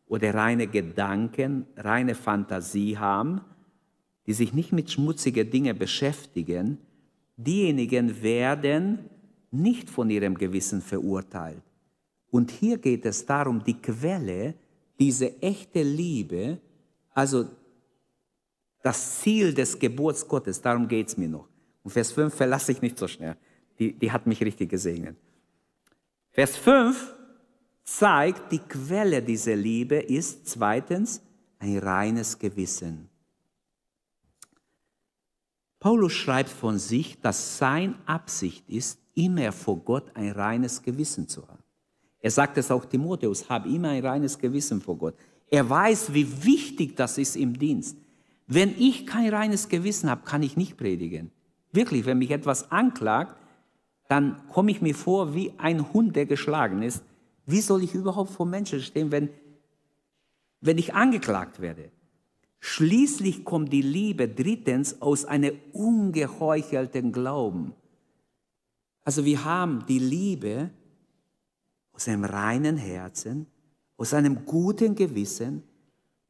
[0.07, 3.41] oder reine Gedanken, reine Fantasie haben,
[4.25, 6.79] die sich nicht mit schmutzigen Dingen beschäftigen,
[7.37, 9.07] diejenigen werden
[9.51, 11.61] nicht von ihrem Gewissen verurteilt.
[12.31, 14.55] Und hier geht es darum, die Quelle
[14.99, 16.59] diese echte Liebe,
[17.13, 17.45] also
[18.81, 21.47] das Ziel des Geburts Gottes, darum geht es mir noch.
[21.83, 23.35] Und Vers 5 verlasse ich nicht so schnell.
[23.79, 25.17] Die, die hat mich richtig gesegnet.
[26.31, 27.15] Vers 5
[27.83, 31.21] zeigt, die Quelle dieser Liebe ist zweitens
[31.59, 33.09] ein reines Gewissen.
[35.79, 41.47] Paulus schreibt von sich, dass sein Absicht ist, immer vor Gott ein reines Gewissen zu
[41.47, 41.62] haben.
[42.23, 45.15] Er sagt es auch Timotheus, hab immer ein reines Gewissen vor Gott.
[45.51, 47.97] Er weiß, wie wichtig das ist im Dienst.
[48.47, 51.31] Wenn ich kein reines Gewissen habe, kann ich nicht predigen.
[51.73, 53.35] Wirklich, wenn mich etwas anklagt,
[54.07, 57.03] dann komme ich mir vor wie ein Hund, der geschlagen ist.
[57.45, 59.29] Wie soll ich überhaupt vor Menschen stehen, wenn,
[60.61, 61.91] wenn ich angeklagt werde?
[62.61, 67.73] Schließlich kommt die Liebe drittens aus einem ungeheuchelten Glauben.
[69.03, 70.69] Also wir haben die Liebe,
[71.93, 73.47] aus einem reinen Herzen,
[73.97, 75.63] aus einem guten Gewissen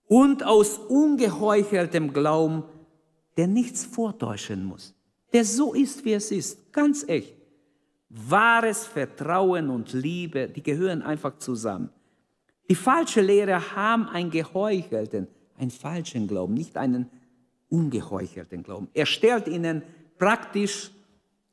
[0.08, 2.64] und aus ungeheucheltem Glauben,
[3.38, 4.94] der nichts vortäuschen muss,
[5.32, 7.34] der so ist, wie es ist, ganz echt.
[8.10, 11.90] Wahres Vertrauen und Liebe, die gehören einfach zusammen.
[12.70, 17.10] Die falsche Lehre haben einen geheuchelten, einen falschen Glauben, nicht einen
[17.70, 18.88] ungeheuchelten Glauben.
[18.94, 19.82] Er stellt ihnen
[20.20, 20.92] praktisch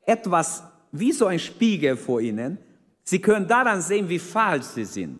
[0.02, 2.58] etwas wie so ein Spiegel vor ihnen,
[3.10, 5.18] Sie können daran sehen, wie falsch sie sind.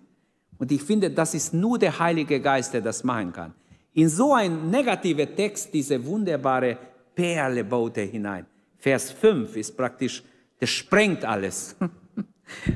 [0.59, 3.53] Und ich finde, das ist nur der Heilige Geist, der das machen kann.
[3.95, 6.79] In so ein negativer Text diese wunderbare
[7.13, 8.47] Perle baut hinein.
[8.79, 10.23] Vers 5 ist praktisch,
[10.61, 11.75] das sprengt alles.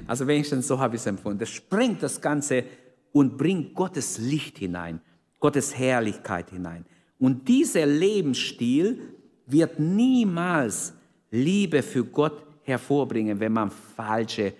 [0.06, 1.40] Also wenigstens so habe ich es empfunden.
[1.40, 2.62] Das sprengt das Ganze
[3.10, 5.00] und bringt Gottes Licht hinein,
[5.40, 6.86] Gottes Herrlichkeit hinein.
[7.18, 9.00] Und dieser Lebensstil
[9.46, 10.94] wird niemals
[11.32, 14.54] Liebe für Gott hervorbringen, wenn man falsche,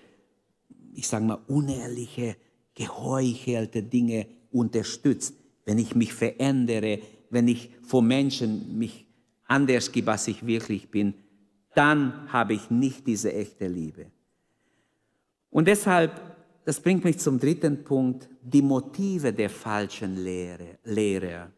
[0.95, 2.37] ich sage mal, unehrliche,
[2.75, 5.35] geheuchelte Dinge unterstützt.
[5.65, 9.07] Wenn ich mich verändere, wenn ich vor Menschen mich
[9.47, 11.15] anders gebe, als ich wirklich bin,
[11.75, 14.07] dann habe ich nicht diese echte Liebe.
[15.51, 16.21] Und deshalb,
[16.65, 21.51] das bringt mich zum dritten Punkt, die Motive der falschen Lehre, Lehrer.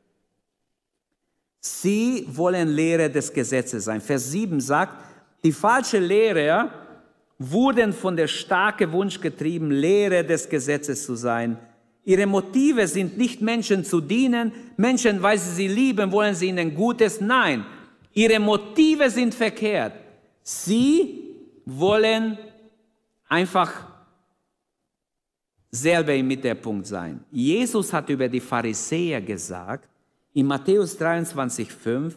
[1.60, 4.00] Sie wollen Lehre des Gesetzes sein.
[4.00, 5.04] Vers 7 sagt,
[5.42, 6.85] die falschen Lehrer
[7.38, 11.58] wurden von der starken Wunsch getrieben, Lehre des Gesetzes zu sein.
[12.04, 16.74] Ihre Motive sind nicht Menschen zu dienen, Menschen, weil sie sie lieben, wollen sie ihnen
[16.74, 17.20] Gutes.
[17.20, 17.64] Nein,
[18.12, 19.92] ihre Motive sind verkehrt.
[20.42, 21.24] Sie
[21.64, 22.38] wollen
[23.28, 23.72] einfach
[25.70, 27.24] selber im Mittelpunkt sein.
[27.30, 29.88] Jesus hat über die Pharisäer gesagt,
[30.32, 32.16] in Matthäus 23, 5,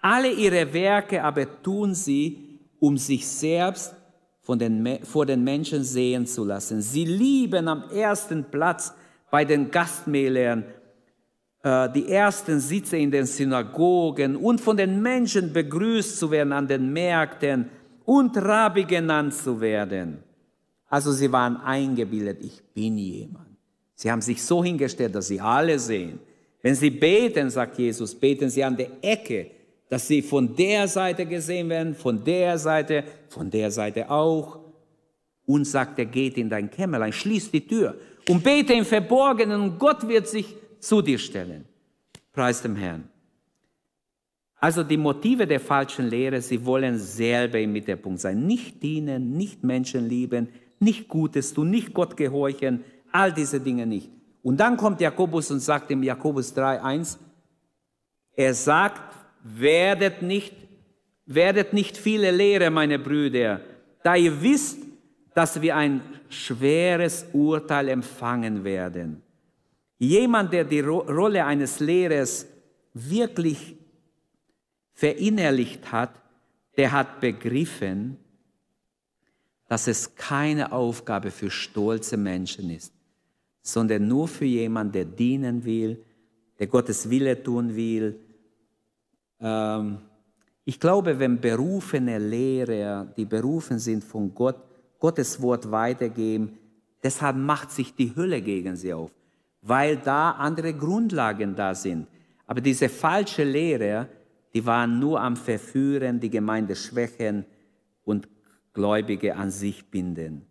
[0.00, 3.95] alle ihre Werke aber tun sie, um sich selbst
[4.46, 6.80] von den, vor den Menschen sehen zu lassen.
[6.80, 8.94] Sie lieben am ersten Platz
[9.28, 10.64] bei den Gastmählern
[11.64, 16.68] äh, die ersten Sitze in den Synagogen und von den Menschen begrüßt zu werden an
[16.68, 17.68] den Märkten
[18.04, 20.18] und Rabbi genannt zu werden.
[20.88, 23.48] Also sie waren eingebildet, ich bin jemand.
[23.96, 26.20] Sie haben sich so hingestellt, dass sie alle sehen.
[26.62, 29.50] Wenn sie beten, sagt Jesus, beten sie an der Ecke,
[29.88, 34.60] dass sie von der Seite gesehen werden, von der Seite, von der Seite auch.
[35.46, 37.94] Und sagt er, geht in dein Kämmerlein, schließ die Tür
[38.28, 41.66] und bete im Verborgenen und Gott wird sich zu dir stellen.
[42.32, 43.08] Preis dem Herrn.
[44.58, 48.46] Also die Motive der falschen Lehre, sie wollen selber im Mittelpunkt sein.
[48.46, 50.48] Nicht dienen, nicht Menschen lieben,
[50.80, 54.10] nicht Gutes tun, nicht Gott gehorchen, all diese Dinge nicht.
[54.42, 57.18] Und dann kommt Jakobus und sagt im Jakobus 3,1,
[58.34, 59.15] er sagt,
[59.54, 60.54] werdet nicht,
[61.26, 63.60] werdet nicht viele Lehrer, meine Brüder,
[64.02, 64.78] da ihr wisst,
[65.34, 69.22] dass wir ein schweres Urteil empfangen werden.
[69.98, 72.46] Jemand, der die Rolle eines Lehrers
[72.92, 73.76] wirklich
[74.92, 76.14] verinnerlicht hat,
[76.76, 78.16] der hat begriffen,
[79.68, 82.92] dass es keine Aufgabe für stolze Menschen ist,
[83.62, 86.04] sondern nur für jemanden, der dienen will,
[86.58, 88.18] der Gottes Wille tun will.
[89.40, 89.98] Ähm,
[90.64, 94.56] ich glaube, wenn berufene Lehrer, die berufen sind von Gott,
[94.98, 96.58] Gottes Wort weitergeben,
[97.02, 99.12] deshalb macht sich die Hölle gegen sie auf,
[99.62, 102.08] weil da andere Grundlagen da sind.
[102.46, 104.08] Aber diese falsche Lehrer,
[104.54, 107.44] die waren nur am Verführen, die Gemeinde schwächen
[108.04, 108.28] und
[108.72, 110.46] Gläubige an sich binden.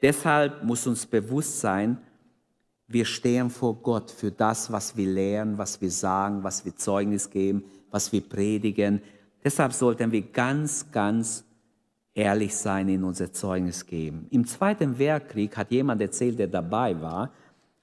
[0.00, 1.98] Deshalb muss uns bewusst sein,
[2.88, 7.30] wir stehen vor Gott für das, was wir lehren, was wir sagen, was wir Zeugnis
[7.30, 9.00] geben, was wir predigen.
[9.44, 11.44] Deshalb sollten wir ganz, ganz
[12.14, 14.26] ehrlich sein in unser Zeugnis geben.
[14.30, 17.32] Im Zweiten Weltkrieg hat jemand erzählt, der dabei war,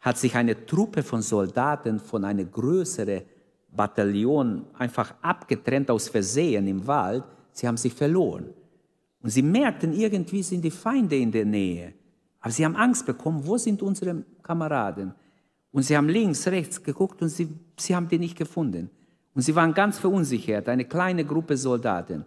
[0.01, 3.21] hat sich eine Truppe von Soldaten von einer größeren
[3.71, 7.23] Bataillon einfach abgetrennt aus Versehen im Wald.
[7.51, 8.49] Sie haben sich verloren.
[9.21, 11.93] Und sie merkten, irgendwie sind die Feinde in der Nähe.
[12.39, 15.13] Aber sie haben Angst bekommen, wo sind unsere Kameraden?
[15.71, 18.89] Und sie haben links, rechts geguckt und sie, sie haben die nicht gefunden.
[19.35, 22.25] Und sie waren ganz verunsichert, eine kleine Gruppe Soldaten.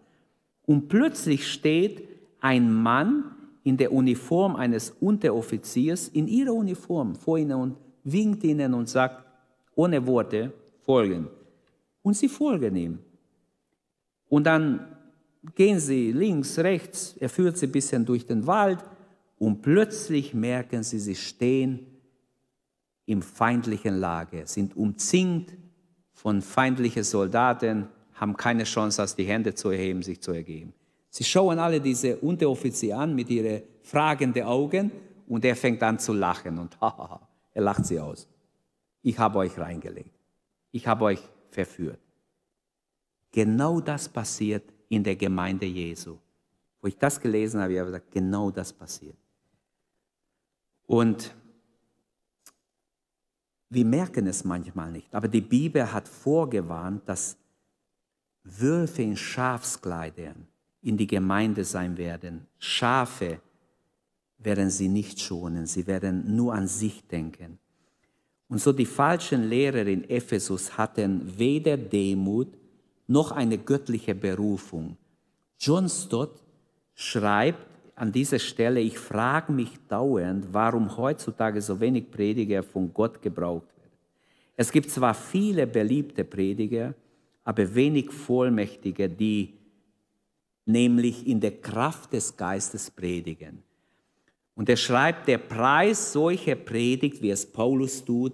[0.65, 2.09] Und plötzlich steht
[2.41, 3.25] ein Mann
[3.65, 9.25] in der Uniform eines Unteroffiziers, in ihrer Uniform vor ihnen und winkt ihnen und sagt,
[9.75, 11.29] ohne Worte, folgen.
[12.03, 12.99] Und sie folgen ihm.
[14.29, 14.97] Und dann
[15.55, 18.79] gehen sie links, rechts, er führt sie ein bisschen durch den Wald
[19.38, 21.87] und plötzlich merken sie, sie stehen
[23.07, 25.53] im feindlichen Lager, sind umzingt
[26.23, 30.73] von feindlichen Soldaten, haben keine Chance, als die Hände zu erheben, sich zu ergeben.
[31.11, 34.92] Sie schauen alle diese Unteroffizier an mit ihren fragenden Augen
[35.27, 37.21] und er fängt an zu lachen und hahaha,
[37.53, 38.29] er lacht sie aus.
[39.03, 40.15] Ich habe euch reingelegt.
[40.71, 41.21] Ich habe euch
[41.51, 41.99] verführt.
[43.33, 46.19] Genau das passiert in der Gemeinde Jesu.
[46.81, 49.17] Wo ich das gelesen habe, habe ich gesagt, genau das passiert.
[50.87, 51.35] Und
[53.73, 57.38] wir merken es manchmal nicht, aber die Bibel hat vorgewarnt, dass
[58.44, 60.46] Wölfe in Schafskleidern
[60.83, 62.46] in die Gemeinde sein werden.
[62.58, 63.40] Schafe
[64.37, 67.58] werden sie nicht schonen, sie werden nur an sich denken.
[68.48, 72.48] Und so die falschen Lehrer in Ephesus hatten weder Demut
[73.06, 74.98] noch eine göttliche Berufung.
[75.58, 76.42] John Stott
[76.94, 77.71] schreibt
[78.03, 83.69] an dieser Stelle, ich frage mich dauernd, warum heutzutage so wenig Prediger von Gott gebraucht
[83.77, 83.96] werden.
[84.57, 86.94] Es gibt zwar viele beliebte Prediger,
[87.44, 89.55] aber wenig Vollmächtige, die
[90.67, 93.63] nämlich in der Kraft des Geistes predigen.
[94.57, 98.33] Und er schreibt, der Preis solcher Predigt, wie es Paulus tut,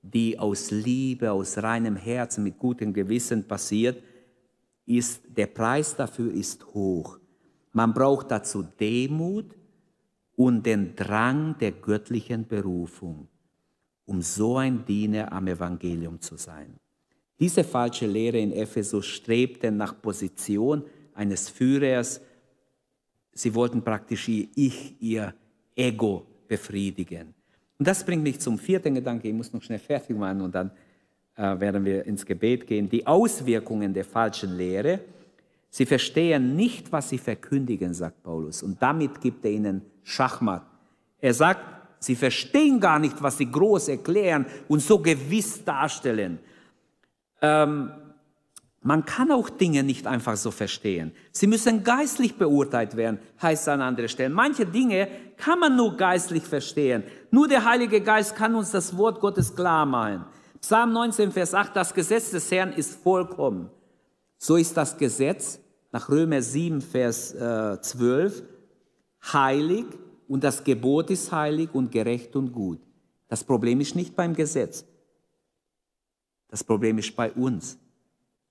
[0.00, 4.02] die aus Liebe, aus reinem Herzen, mit gutem Gewissen passiert,
[4.86, 7.19] ist, der Preis dafür ist hoch.
[7.72, 9.56] Man braucht dazu Demut
[10.36, 13.28] und den Drang der göttlichen Berufung,
[14.06, 16.74] um so ein Diener am Evangelium zu sein.
[17.38, 22.20] Diese falsche Lehre in Ephesus strebte nach Position eines Führers.
[23.32, 25.34] Sie wollten praktisch ihr Ich, ihr
[25.74, 27.34] Ego befriedigen.
[27.78, 29.28] Und das bringt mich zum vierten Gedanke.
[29.28, 30.70] Ich muss noch schnell fertig machen und dann
[31.36, 32.90] äh, werden wir ins Gebet gehen.
[32.90, 35.00] Die Auswirkungen der falschen Lehre.
[35.70, 38.62] Sie verstehen nicht, was sie verkündigen, sagt Paulus.
[38.62, 40.66] Und damit gibt er ihnen Schachmatt.
[41.20, 41.60] Er sagt,
[42.00, 46.40] sie verstehen gar nicht, was sie groß erklären und so gewiss darstellen.
[47.40, 47.92] Ähm,
[48.82, 51.12] man kann auch Dinge nicht einfach so verstehen.
[51.32, 54.30] Sie müssen geistlich beurteilt werden, heißt es an anderer Stelle.
[54.30, 55.06] Manche Dinge
[55.36, 57.04] kann man nur geistlich verstehen.
[57.30, 60.24] Nur der Heilige Geist kann uns das Wort Gottes klar machen.
[60.62, 63.70] Psalm 19, Vers 8, das Gesetz des Herrn ist vollkommen.
[64.42, 65.60] So ist das Gesetz
[65.92, 68.42] nach Römer 7, Vers äh, 12
[69.34, 69.84] heilig
[70.28, 72.80] und das Gebot ist heilig und gerecht und gut.
[73.28, 74.86] Das Problem ist nicht beim Gesetz.
[76.48, 77.78] Das Problem ist bei uns.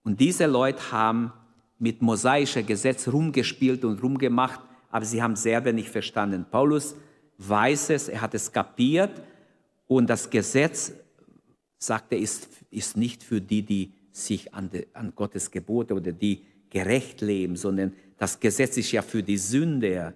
[0.04, 1.34] Und diese Leute haben
[1.80, 4.60] mit mosaischer Gesetz rumgespielt und rumgemacht,
[4.92, 6.46] aber sie haben selber nicht verstanden.
[6.52, 6.96] Paulus
[7.40, 9.24] weiß es, er hat es kapiert
[9.88, 10.94] und das Gesetz,
[11.80, 16.12] sagt er, ist, ist nicht für die, die sich an, de, an Gottes Gebote oder
[16.12, 20.14] die gerecht leben, sondern das Gesetz ist ja für die Sünder.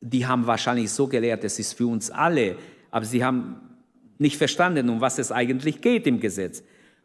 [0.00, 2.56] Die haben wahrscheinlich so gelehrt, es ist für uns alle,
[2.90, 3.60] aber sie haben
[4.18, 6.62] nicht verstanden, um was es eigentlich geht im Gesetz.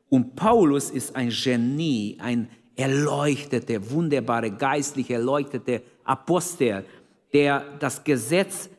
[0.09, 6.85] Und Paulus ist ein Genie, ein erleuchteter, wunderbare, geistlich erleuchteter Apostel,
[7.33, 8.69] der das Gesetz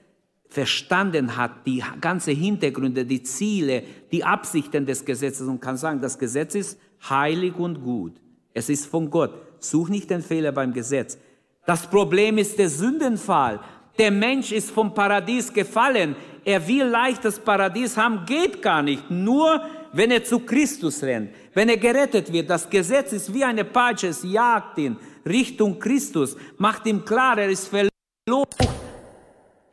[0.48, 6.18] verstanden hat, die ganze Hintergründe, die Ziele, die Absichten des Gesetzes und kann sagen, das
[6.18, 6.78] Gesetz ist
[7.08, 8.14] heilig und gut.
[8.54, 9.32] Es ist von Gott.
[9.58, 11.18] Such nicht den Fehler beim Gesetz.
[11.66, 13.60] Das Problem ist der Sündenfall.
[13.98, 16.16] Der Mensch ist vom Paradies gefallen.
[16.44, 19.10] Er will leicht das Paradies haben, geht gar nicht.
[19.10, 22.50] Nur wenn er zu Christus rennt, wenn er gerettet wird.
[22.50, 27.48] Das Gesetz ist wie eine Peitsche, es jagt ihn Richtung Christus, macht ihm klar, er
[27.48, 28.48] ist verloren.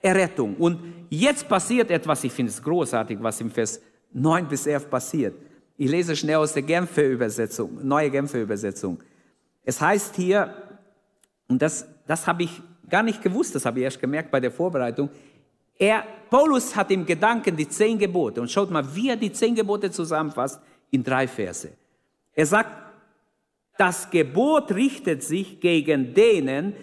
[0.02, 0.56] Errettung.
[0.58, 3.82] Und jetzt passiert etwas, ich finde es großartig, was im Vers
[4.14, 5.36] 9 bis 11 passiert.
[5.82, 9.02] Ich lese schnell aus der Genfer Übersetzung, neue Genfer Übersetzung.
[9.64, 10.54] Es heißt hier,
[11.48, 14.52] und das, das habe ich gar nicht gewusst, das habe ich erst gemerkt bei der
[14.52, 15.10] Vorbereitung,
[15.78, 19.56] er, Paulus hat im Gedanken die zehn Gebote und schaut mal, wie er die zehn
[19.56, 20.60] Gebote zusammenfasst
[20.92, 21.70] in drei Verse.
[22.34, 22.72] Er sagt,
[23.78, 26.74] das Gebot richtet sich gegen denen,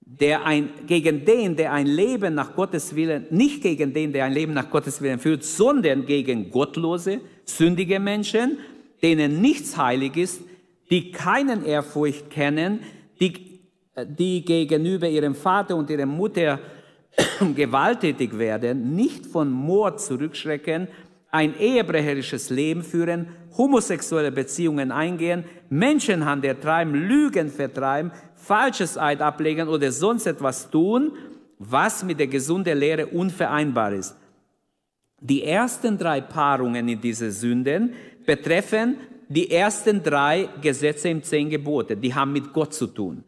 [0.00, 4.32] der ein, gegen den, der ein Leben nach Gottes Willen, nicht gegen den, der ein
[4.32, 7.20] Leben nach Gottes Willen führt, sondern gegen gottlose,
[7.50, 8.58] sündige Menschen,
[9.02, 10.42] denen nichts heilig ist,
[10.90, 12.80] die keinen Ehrfurcht kennen,
[13.20, 13.60] die,
[14.06, 16.58] die gegenüber ihrem Vater und ihrer Mutter
[17.54, 20.88] gewalttätig werden, nicht von Mord zurückschrecken,
[21.30, 29.92] ein ehebrecherisches Leben führen, homosexuelle Beziehungen eingehen, Menschenhandel treiben, Lügen vertreiben, falsches Eid ablegen oder
[29.92, 31.12] sonst etwas tun,
[31.58, 34.16] was mit der gesunden Lehre unvereinbar ist.
[35.20, 37.94] Die ersten drei Paarungen in diese Sünden
[38.24, 38.96] betreffen
[39.28, 41.96] die ersten drei Gesetze im Zehn Gebote.
[41.96, 43.24] Die haben mit Gott zu tun.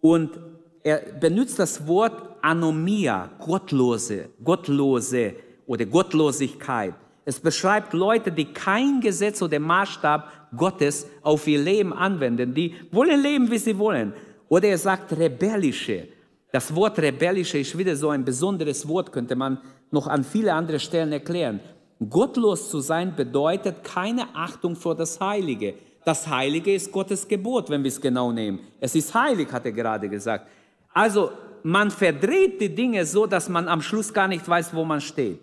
[0.00, 0.38] Und
[0.82, 5.34] er benutzt das Wort Anomia, Gottlose, Gottlose
[5.66, 6.94] oder Gottlosigkeit.
[7.24, 12.54] Es beschreibt Leute, die kein Gesetz oder Maßstab Gottes auf ihr Leben anwenden.
[12.54, 14.12] Die wollen leben, wie sie wollen.
[14.48, 16.08] Oder er sagt rebellische.
[16.50, 19.58] Das Wort rebellische ist wieder so ein besonderes Wort, könnte man
[19.90, 21.60] noch an viele andere Stellen erklären.
[22.08, 25.74] Gottlos zu sein bedeutet keine Achtung vor das Heilige.
[26.04, 28.60] Das Heilige ist Gottes Gebot, wenn wir es genau nehmen.
[28.80, 30.46] Es ist heilig, hat er gerade gesagt.
[30.94, 31.30] Also
[31.62, 35.40] man verdreht die Dinge so, dass man am Schluss gar nicht weiß, wo man steht.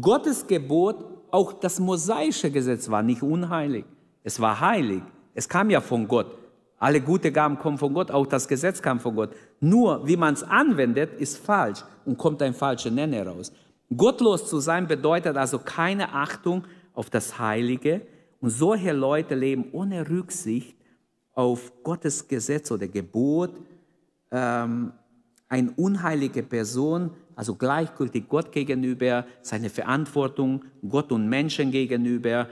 [0.00, 0.96] Gottes Gebot,
[1.30, 3.84] auch das mosaische Gesetz war nicht unheilig.
[4.22, 5.02] Es war heilig.
[5.34, 6.26] Es kam ja von Gott.
[6.82, 9.30] Alle gute Gaben kommen von Gott, auch das Gesetz kam von Gott.
[9.60, 13.52] Nur, wie man es anwendet, ist falsch und kommt ein falscher Nenner raus.
[13.96, 18.00] Gottlos zu sein bedeutet also keine Achtung auf das Heilige.
[18.40, 20.76] Und solche Leute leben ohne Rücksicht
[21.34, 23.52] auf Gottes Gesetz oder Gebot
[24.32, 24.90] ähm,
[25.48, 32.48] eine unheilige Person, also gleichgültig Gott gegenüber, seine Verantwortung Gott und Menschen gegenüber.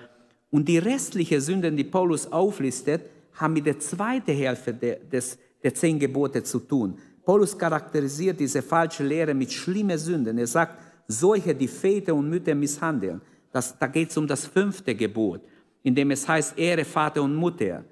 [0.53, 3.03] Und die restlichen Sünden, die Paulus auflistet,
[3.35, 6.99] haben mit der zweiten Hälfte des, der zehn Gebote zu tun.
[7.25, 10.39] Paulus charakterisiert diese falsche Lehre mit schlimmen Sünden.
[10.39, 13.21] Er sagt, solche, die Väter und Mütter misshandeln.
[13.53, 15.41] Das, da geht es um das fünfte Gebot,
[15.83, 17.85] in dem es heißt, Ehre Vater und Mutter.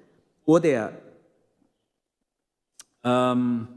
[0.45, 0.93] Oder
[3.03, 3.67] ähm,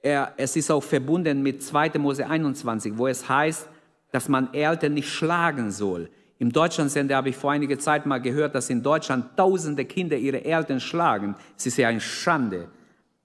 [0.00, 1.98] er, es ist auch verbunden mit 2.
[1.98, 3.68] Mose 21, wo es heißt,
[4.12, 6.08] dass man Eltern nicht schlagen soll.
[6.38, 10.44] Im Deutschlandsender habe ich vor einiger Zeit mal gehört, dass in Deutschland tausende Kinder ihre
[10.44, 11.36] Eltern schlagen.
[11.56, 12.68] Es ist ja eine Schande.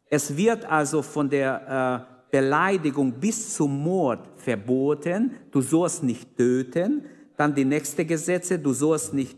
[0.10, 5.32] Es wird also von der äh, Beleidigung bis zum Mord verboten.
[5.52, 7.06] Du sollst nicht töten.
[7.36, 9.38] Dann die nächste Gesetze, du sollst nicht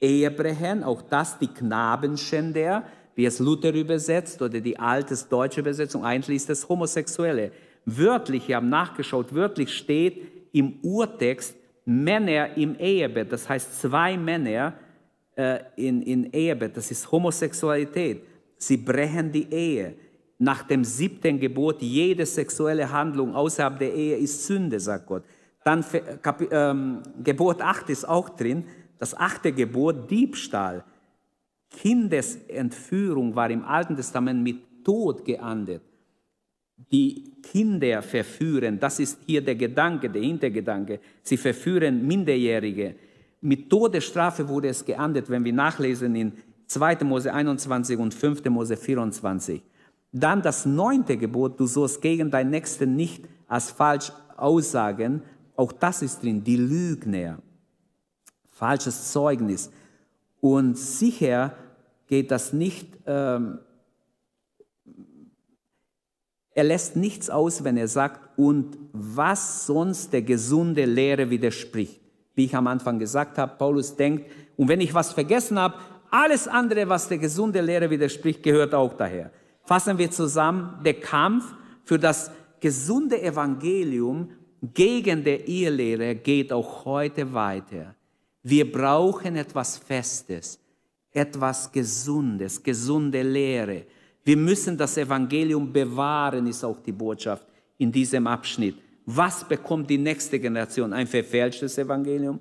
[0.00, 2.84] Ehe auch das die Knabenschänder,
[3.14, 7.50] wie es Luther übersetzt oder die alte deutsche Übersetzung, ist das Homosexuelle.
[7.86, 10.20] Wörtlich, wir haben nachgeschaut, wörtlich steht
[10.52, 14.74] im Urtext Männer im Ehebett, das heißt zwei Männer
[15.36, 18.22] äh, in, in Ehebett, das ist Homosexualität.
[18.58, 19.94] Sie brechen die Ehe
[20.38, 25.24] nach dem siebten Gebot, jede sexuelle Handlung außerhalb der Ehe ist Sünde, sagt Gott.
[25.64, 25.84] Dann
[26.22, 28.64] Kap ähm, Gebot 8 ist auch drin,
[28.98, 30.84] das achte Gebot, Diebstahl.
[31.70, 35.82] Kindesentführung war im Alten Testament mit Tod geahndet.
[36.76, 41.00] Die Kinder verführen, das ist hier der Gedanke, der Hintergedanke.
[41.22, 42.96] Sie verführen Minderjährige.
[43.40, 46.32] Mit Todesstrafe wurde es geahndet, wenn wir nachlesen in
[46.66, 47.04] 2.
[47.04, 48.44] Mose 21 und 5.
[48.46, 49.62] Mose 24.
[50.12, 55.22] Dann das neunte Gebot, du sollst gegen deinen Nächsten nicht als falsch aussagen.
[55.54, 57.38] Auch das ist drin, die Lügner.
[58.50, 59.70] Falsches Zeugnis.
[60.40, 61.54] Und sicher
[62.06, 63.58] geht das nicht, ähm,
[66.56, 72.00] er lässt nichts aus, wenn er sagt, und was sonst der gesunde Lehre widerspricht.
[72.34, 75.74] Wie ich am Anfang gesagt habe, Paulus denkt, und wenn ich was vergessen habe,
[76.10, 79.30] alles andere, was der gesunde Lehre widerspricht, gehört auch daher.
[79.64, 81.44] Fassen wir zusammen, der Kampf
[81.84, 84.30] für das gesunde Evangelium
[84.62, 87.94] gegen der Irrlehre geht auch heute weiter.
[88.42, 90.58] Wir brauchen etwas Festes,
[91.12, 93.84] etwas Gesundes, gesunde Lehre.
[94.26, 97.46] Wir müssen das Evangelium bewahren, ist auch die Botschaft
[97.78, 98.74] in diesem Abschnitt.
[99.04, 100.92] Was bekommt die nächste Generation?
[100.92, 102.40] Ein verfälschtes Evangelium?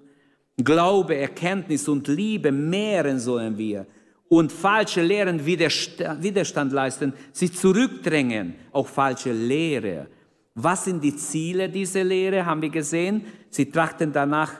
[0.57, 3.85] Glaube, Erkenntnis und Liebe mehren sollen wir
[4.29, 10.07] und falsche Lehren Widerstand leisten, sich zurückdrängen, auch falsche Lehre.
[10.55, 12.47] Was sind die Ziele dieser Lehre?
[12.47, 13.25] Haben wir gesehen.
[13.51, 14.53] Sie trachten danach,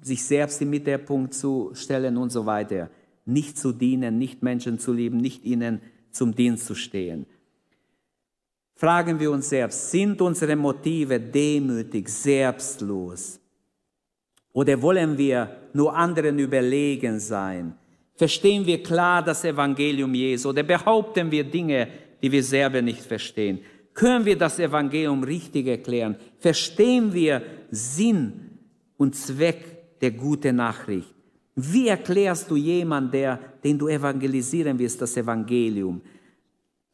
[0.00, 2.90] sich selbst im Mittelpunkt zu stellen und so weiter.
[3.26, 5.80] Nicht zu dienen, nicht Menschen zu lieben, nicht ihnen
[6.16, 7.26] zum Dienst zu stehen.
[8.74, 13.40] Fragen wir uns selbst, sind unsere Motive demütig, selbstlos?
[14.52, 17.74] Oder wollen wir nur anderen überlegen sein?
[18.14, 21.88] Verstehen wir klar das Evangelium Jesu oder behaupten wir Dinge,
[22.22, 23.60] die wir selber nicht verstehen?
[23.92, 26.16] Können wir das Evangelium richtig erklären?
[26.38, 28.58] Verstehen wir Sinn
[28.98, 31.15] und Zweck der guten Nachricht?
[31.56, 36.02] Wie erklärst du jemand, der, den du evangelisieren wirst, das Evangelium?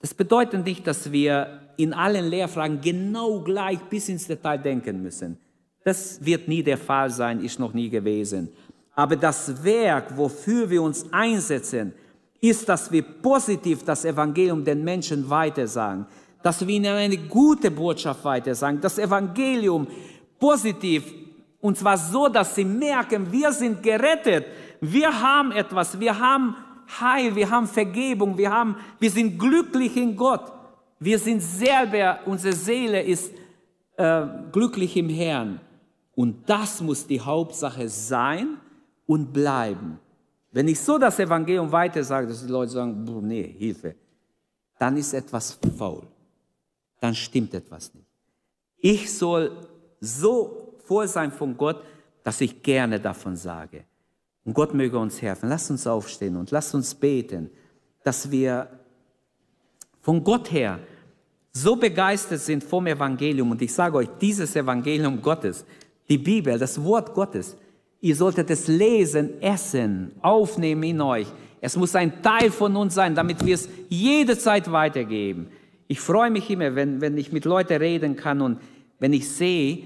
[0.01, 5.37] Das bedeutet nicht, dass wir in allen Lehrfragen genau gleich bis ins Detail denken müssen.
[5.85, 8.51] Das wird nie der Fall sein, ist noch nie gewesen.
[8.95, 11.93] Aber das Werk, wofür wir uns einsetzen,
[12.41, 16.07] ist, dass wir positiv das Evangelium den Menschen weitersagen,
[16.43, 19.89] dass wir ihnen eine gute Botschaft weitersagen, das Evangelium
[20.39, 21.05] positiv,
[21.63, 24.45] und zwar so, dass sie merken, wir sind gerettet,
[24.83, 26.55] wir haben etwas, wir haben
[27.01, 30.53] Heil, wir haben Vergebung, wir, haben, wir sind glücklich in Gott,
[30.99, 33.33] wir sind selber, unsere Seele ist
[33.97, 35.59] äh, glücklich im Herrn.
[36.15, 38.59] Und das muss die Hauptsache sein,
[39.13, 39.99] und bleiben.
[40.51, 43.95] Wenn ich so das Evangelium weiter sage, dass die Leute sagen, nee, Hilfe,
[44.79, 46.07] dann ist etwas faul.
[47.01, 48.07] Dann stimmt etwas nicht.
[48.79, 49.57] Ich soll
[50.01, 51.83] so voll sein von Gott,
[52.24, 53.85] dass ich gerne davon sage.
[54.45, 55.49] Und Gott möge uns helfen.
[55.49, 57.51] Lasst uns aufstehen und lasst uns beten,
[58.03, 58.68] dass wir
[60.01, 60.80] von Gott her
[61.53, 63.51] so begeistert sind vom Evangelium.
[63.51, 65.64] Und ich sage euch, dieses Evangelium Gottes,
[66.09, 67.57] die Bibel, das Wort Gottes,
[68.03, 71.28] Ihr solltet es lesen, essen, aufnehmen in euch.
[71.61, 75.47] Es muss ein Teil von uns sein, damit wir es jede Zeit weitergeben.
[75.87, 78.59] Ich freue mich immer, wenn, wenn ich mit Leuten reden kann und
[78.99, 79.85] wenn ich sehe,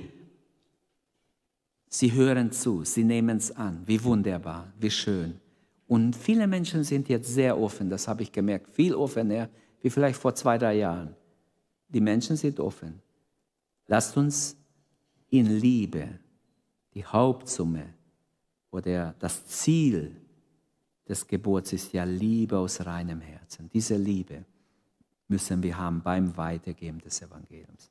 [1.97, 3.83] sie hören zu, sie nehmen es an.
[3.87, 5.41] Wie wunderbar, wie schön.
[5.87, 9.49] Und viele Menschen sind jetzt sehr offen, das habe ich gemerkt, viel offener,
[9.81, 11.15] wie vielleicht vor zwei, drei Jahren.
[11.89, 13.01] Die Menschen sind offen.
[13.87, 14.57] Lasst uns
[15.31, 16.19] in Liebe,
[16.93, 17.95] die Hauptsumme
[18.71, 20.17] oder das Ziel
[21.09, 23.71] des Geburts ist ja Liebe aus reinem Herzen.
[23.73, 24.45] Diese Liebe
[25.29, 27.91] müssen wir haben beim Weitergeben des Evangeliums.